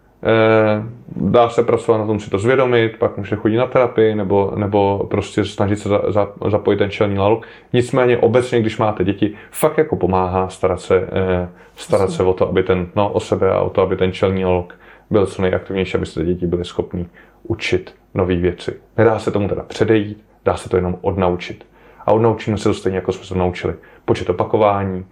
dá 1.15 1.49
se 1.49 1.63
pracovat 1.63 1.97
na 1.97 2.05
tom 2.05 2.19
si 2.19 2.29
to 2.29 2.39
zvědomit, 2.39 2.97
pak 2.99 3.17
může 3.17 3.35
chodit 3.35 3.57
na 3.57 3.67
terapii 3.67 4.15
nebo, 4.15 4.53
nebo 4.55 5.07
prostě 5.09 5.45
snažit 5.45 5.79
se 5.79 5.89
za, 5.89 6.01
za, 6.07 6.31
zapojit 6.51 6.77
ten 6.77 6.91
čelní 6.91 7.17
lalok. 7.17 7.47
Nicméně 7.73 8.17
obecně, 8.17 8.59
když 8.59 8.77
máte 8.77 9.03
děti, 9.03 9.33
fakt 9.51 9.77
jako 9.77 9.95
pomáhá 9.95 10.49
starat 10.49 10.81
se, 10.81 11.07
eh, 11.11 11.49
starat 11.75 12.11
se 12.11 12.23
o 12.23 12.33
to, 12.33 12.49
aby 12.49 12.63
ten, 12.63 12.87
no, 12.95 13.09
o 13.09 13.19
sebe 13.19 13.51
a 13.51 13.59
o 13.59 13.69
to, 13.69 13.81
aby 13.81 13.95
ten 13.95 14.11
čelní 14.11 14.45
lalok 14.45 14.75
byl 15.09 15.25
co 15.25 15.41
nejaktivnější, 15.41 15.97
aby 15.97 16.05
se 16.05 16.25
děti 16.25 16.47
byly 16.47 16.65
schopní 16.65 17.07
učit 17.43 17.95
nové 18.13 18.35
věci. 18.35 18.73
Nedá 18.97 19.19
se 19.19 19.31
tomu 19.31 19.47
teda 19.47 19.63
předejít, 19.63 20.23
dá 20.45 20.57
se 20.57 20.69
to 20.69 20.75
jenom 20.75 20.97
odnaučit. 21.01 21.65
A 22.05 22.11
odnaučíme 22.11 22.57
se 22.57 22.63
to 22.63 22.73
stejně, 22.73 22.97
jako 22.97 23.11
jsme 23.11 23.23
se 23.23 23.33
to 23.33 23.39
naučili. 23.39 23.73
Počet 24.05 24.29
opakování, 24.29 25.05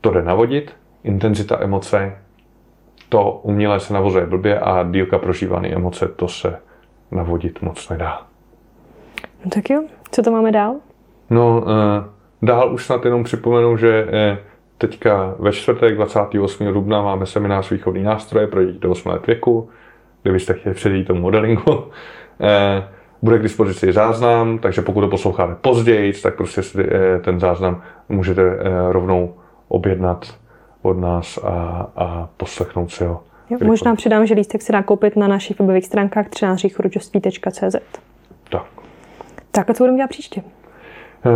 to 0.00 0.10
jde 0.10 0.22
navodit, 0.22 0.72
intenzita 1.04 1.58
emoce, 1.60 2.12
to 3.16 3.40
umělé 3.42 3.80
se 3.80 3.94
navozuje 3.94 4.26
blbě 4.26 4.60
a 4.60 4.82
dílka 4.90 5.18
prožívané 5.18 5.68
emoce, 5.68 6.08
to 6.08 6.28
se 6.28 6.58
navodit 7.10 7.62
moc 7.62 7.88
nedá. 7.88 8.22
No 9.44 9.50
tak 9.50 9.70
jo, 9.70 9.84
co 10.10 10.22
to 10.22 10.30
máme 10.30 10.52
dál? 10.52 10.74
No, 11.30 11.64
eh, 11.68 12.04
dál 12.42 12.74
už 12.74 12.84
snad 12.84 13.04
jenom 13.04 13.24
připomenu, 13.24 13.76
že 13.76 14.06
eh, 14.12 14.38
teďka 14.78 15.34
ve 15.38 15.52
čtvrtek 15.52 15.94
28. 15.94 16.72
dubna 16.72 17.02
máme 17.02 17.26
seminář 17.26 17.70
výchovní 17.70 18.02
nástroje 18.02 18.46
pro 18.46 18.64
děti 18.64 18.78
do 18.78 18.90
8 18.90 19.08
let 19.08 19.26
věku, 19.26 19.68
kdybyste 20.22 20.54
chtěli 20.54 20.74
předejít 20.74 21.06
tomu 21.06 21.20
modelingu. 21.20 21.84
Eh, 22.40 22.88
bude 23.22 23.38
k 23.38 23.42
dispozici 23.42 23.92
záznam, 23.92 24.58
takže 24.58 24.82
pokud 24.82 25.00
to 25.00 25.08
posloucháte 25.08 25.54
později, 25.54 26.12
tak 26.12 26.36
prostě 26.36 26.62
ten 27.24 27.40
záznam 27.40 27.82
můžete 28.08 28.42
rovnou 28.90 29.34
objednat 29.68 30.26
od 30.86 30.98
nás 30.98 31.38
a, 31.38 31.86
a 31.96 32.28
poslechnout 32.36 32.92
si 32.92 33.04
ho. 33.04 33.22
Jo, 33.50 33.58
možná 33.64 33.94
přidám, 33.94 34.26
že 34.26 34.34
lístek 34.34 34.62
se 34.62 34.72
dá 34.72 34.82
koupit 34.82 35.16
na 35.16 35.28
našich 35.28 35.58
webových 35.58 35.86
stránkách 35.86 36.28
13 36.28 36.60
Tak. 38.48 38.66
Tak 39.50 39.70
a 39.70 39.74
co 39.74 39.82
budeme 39.82 39.96
dělat 39.96 40.10
příště? 40.10 40.42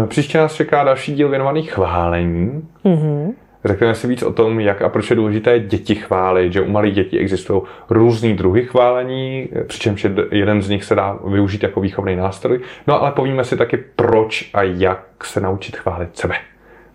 Příště 0.07 0.39
nás 0.39 0.55
čeká 0.55 0.85
další 0.85 1.15
díl 1.15 1.29
věnovaný 1.29 1.63
chválení. 1.63 2.69
Mm-hmm. 2.85 3.33
Řekneme 3.65 3.95
si 3.95 4.07
víc 4.07 4.23
o 4.23 4.33
tom, 4.33 4.61
jak 4.61 4.83
a 4.83 4.89
proč 4.89 5.11
je 5.11 5.17
důležité 5.17 5.61
děti 5.61 5.95
chválit, 5.95 6.53
že 6.53 6.61
u 6.61 6.71
malých 6.71 6.95
dětí 6.95 7.19
existují 7.19 7.63
různý 7.91 8.37
druhy 8.37 8.65
chválení, 8.67 9.49
přičemž 9.67 10.07
jeden 10.31 10.63
z 10.63 10.69
nich 10.69 10.85
se 10.85 10.95
dá 10.95 11.19
využít 11.27 11.63
jako 11.63 11.81
výchovný 11.81 12.17
nástroj. 12.17 12.61
No 12.87 13.03
ale 13.03 13.13
povíme 13.13 13.45
si 13.45 13.57
taky, 13.57 13.77
proč 13.97 14.51
a 14.55 14.63
jak 14.63 15.25
se 15.25 15.41
naučit 15.41 15.77
chválit 15.77 16.19
sebe. 16.19 16.35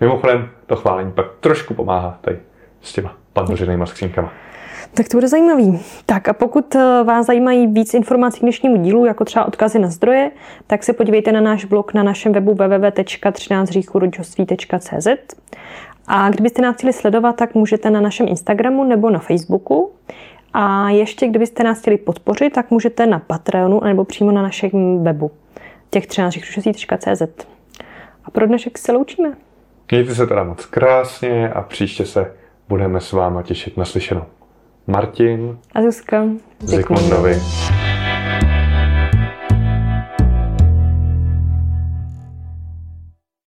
Mimochodem, 0.01 0.49
to 0.65 0.75
chválení 0.75 1.11
pak 1.11 1.25
trošku 1.39 1.73
pomáhá 1.73 2.17
tady 2.21 2.39
s 2.81 2.93
těma 2.93 3.15
pandořinýma 3.33 3.85
skřínkama. 3.85 4.31
Tak 4.93 5.09
to 5.09 5.17
bude 5.17 5.27
zajímavý. 5.27 5.79
Tak 6.05 6.27
a 6.27 6.33
pokud 6.33 6.75
eh, 6.75 7.03
vás 7.03 7.25
zajímají 7.25 7.67
víc 7.67 7.93
informací 7.93 8.39
k 8.39 8.41
dnešnímu 8.41 8.77
dílu, 8.77 9.05
jako 9.05 9.25
třeba 9.25 9.45
odkazy 9.45 9.79
na 9.79 9.89
zdroje, 9.89 10.31
tak 10.67 10.83
se 10.83 10.93
podívejte 10.93 11.31
na 11.31 11.41
náš 11.41 11.65
blog 11.65 11.93
na 11.93 12.03
našem 12.03 12.33
webu 12.33 12.53
www.13říchurodičovství.cz 12.53 15.07
a 16.07 16.29
kdybyste 16.29 16.61
nás 16.61 16.75
chtěli 16.75 16.93
sledovat, 16.93 17.35
tak 17.35 17.55
můžete 17.55 17.89
na 17.89 18.01
našem 18.01 18.27
Instagramu 18.27 18.83
nebo 18.83 19.09
na 19.09 19.19
Facebooku. 19.19 19.91
A 20.53 20.89
ještě, 20.89 21.27
kdybyste 21.27 21.63
nás 21.63 21.79
chtěli 21.79 21.97
podpořit, 21.97 22.53
tak 22.53 22.71
můžete 22.71 23.05
na 23.05 23.19
Patreonu 23.19 23.81
nebo 23.83 24.05
přímo 24.05 24.31
na 24.31 24.41
našem 24.41 25.03
webu 25.03 25.31
těch 25.89 26.07
13 26.07 26.37
A 28.25 28.31
pro 28.31 28.47
dnešek 28.47 28.77
se 28.77 28.91
loučíme. 28.91 29.33
Mějte 29.91 30.15
se 30.15 30.27
teda 30.27 30.43
moc 30.43 30.65
krásně 30.65 31.49
a 31.49 31.61
příště 31.61 32.05
se 32.05 32.31
budeme 32.69 33.01
s 33.01 33.11
váma 33.11 33.43
těšit 33.43 33.77
na 33.77 33.85
slyšenou. 33.85 34.25
Martin 34.87 35.57
a 35.75 35.81
Zuzka 35.81 36.25
Zikmundovi. 36.59 37.33
Zikmundovi. 37.33 37.84